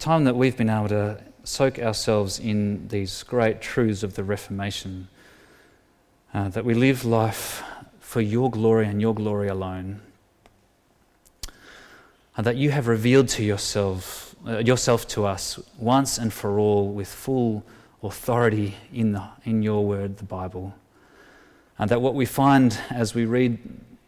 time 0.00 0.24
that 0.24 0.34
we've 0.34 0.56
been 0.56 0.70
able 0.70 0.88
to 0.88 1.22
soak 1.44 1.78
ourselves 1.78 2.40
in 2.40 2.88
these 2.88 3.22
great 3.22 3.60
truths 3.60 4.02
of 4.02 4.14
the 4.14 4.24
Reformation, 4.24 5.06
uh, 6.34 6.48
that 6.48 6.64
we 6.64 6.74
live 6.74 7.04
life 7.04 7.62
for 8.00 8.20
your 8.20 8.50
glory 8.50 8.86
and 8.88 9.00
your 9.00 9.14
glory 9.14 9.46
alone 9.46 10.00
and 12.36 12.46
that 12.46 12.56
you 12.56 12.70
have 12.70 12.86
revealed 12.86 13.28
to 13.28 13.42
yourself, 13.42 14.25
uh, 14.46 14.58
yourself 14.58 15.06
to 15.08 15.26
us 15.26 15.58
once 15.78 16.18
and 16.18 16.32
for 16.32 16.58
all 16.58 16.88
with 16.88 17.08
full 17.08 17.64
authority 18.02 18.74
in, 18.92 19.12
the, 19.12 19.22
in 19.44 19.62
your 19.62 19.84
word, 19.86 20.16
the 20.16 20.24
Bible. 20.24 20.74
And 21.78 21.90
that 21.90 22.00
what 22.00 22.14
we 22.14 22.26
find 22.26 22.78
as 22.90 23.14
we 23.14 23.24
read 23.24 23.58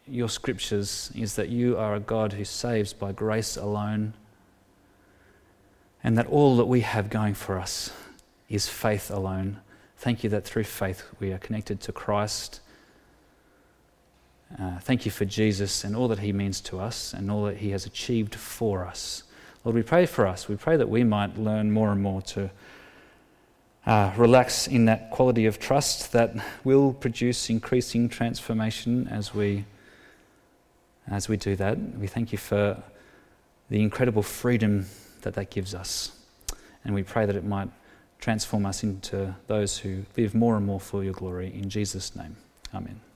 your 0.07 0.29
scriptures 0.29 1.11
is 1.15 1.35
that 1.35 1.49
you 1.49 1.77
are 1.77 1.95
a 1.95 1.99
God 1.99 2.33
who 2.33 2.43
saves 2.43 2.93
by 2.93 3.11
grace 3.11 3.57
alone, 3.57 4.13
and 6.03 6.17
that 6.17 6.27
all 6.27 6.57
that 6.57 6.65
we 6.65 6.81
have 6.81 7.09
going 7.09 7.33
for 7.33 7.59
us 7.59 7.91
is 8.49 8.67
faith 8.67 9.11
alone. 9.11 9.59
Thank 9.97 10.23
you 10.23 10.29
that 10.31 10.45
through 10.45 10.63
faith 10.63 11.03
we 11.19 11.31
are 11.31 11.37
connected 11.37 11.79
to 11.81 11.91
Christ 11.91 12.61
uh, 14.57 14.79
thank 14.79 15.05
you 15.05 15.11
for 15.11 15.25
Jesus 15.25 15.83
and 15.83 15.95
all 15.95 16.07
that 16.07 16.19
he 16.19 16.33
means 16.33 16.59
to 16.61 16.79
us 16.79 17.13
and 17.13 17.29
all 17.29 17.43
that 17.45 17.57
he 17.57 17.69
has 17.69 17.85
achieved 17.85 18.33
for 18.33 18.85
us. 18.85 19.23
Lord, 19.63 19.75
we 19.75 19.83
pray 19.83 20.05
for 20.05 20.25
us. 20.25 20.47
We 20.47 20.55
pray 20.55 20.77
that 20.77 20.89
we 20.89 21.03
might 21.03 21.37
learn 21.37 21.71
more 21.71 21.91
and 21.91 22.01
more 22.01 22.21
to 22.23 22.49
uh, 23.85 24.13
relax 24.17 24.67
in 24.67 24.85
that 24.85 25.11
quality 25.11 25.45
of 25.45 25.59
trust 25.59 26.11
that 26.11 26.33
will 26.63 26.93
produce 26.93 27.49
increasing 27.49 28.07
transformation 28.07 29.07
as 29.07 29.33
we, 29.33 29.65
as 31.09 31.27
we 31.27 31.37
do 31.37 31.55
that. 31.55 31.77
We 31.97 32.07
thank 32.07 32.31
you 32.31 32.37
for 32.37 32.81
the 33.69 33.81
incredible 33.81 34.23
freedom 34.23 34.85
that 35.21 35.33
that 35.33 35.49
gives 35.49 35.75
us. 35.75 36.11
And 36.85 36.95
we 36.95 37.03
pray 37.03 37.25
that 37.25 37.35
it 37.35 37.43
might 37.43 37.69
transform 38.19 38.65
us 38.65 38.83
into 38.83 39.35
those 39.47 39.77
who 39.77 40.05
live 40.17 40.35
more 40.35 40.55
and 40.57 40.65
more 40.65 40.79
for 40.79 41.03
your 41.03 41.13
glory. 41.13 41.53
In 41.53 41.69
Jesus' 41.69 42.15
name, 42.15 42.35
amen. 42.73 43.08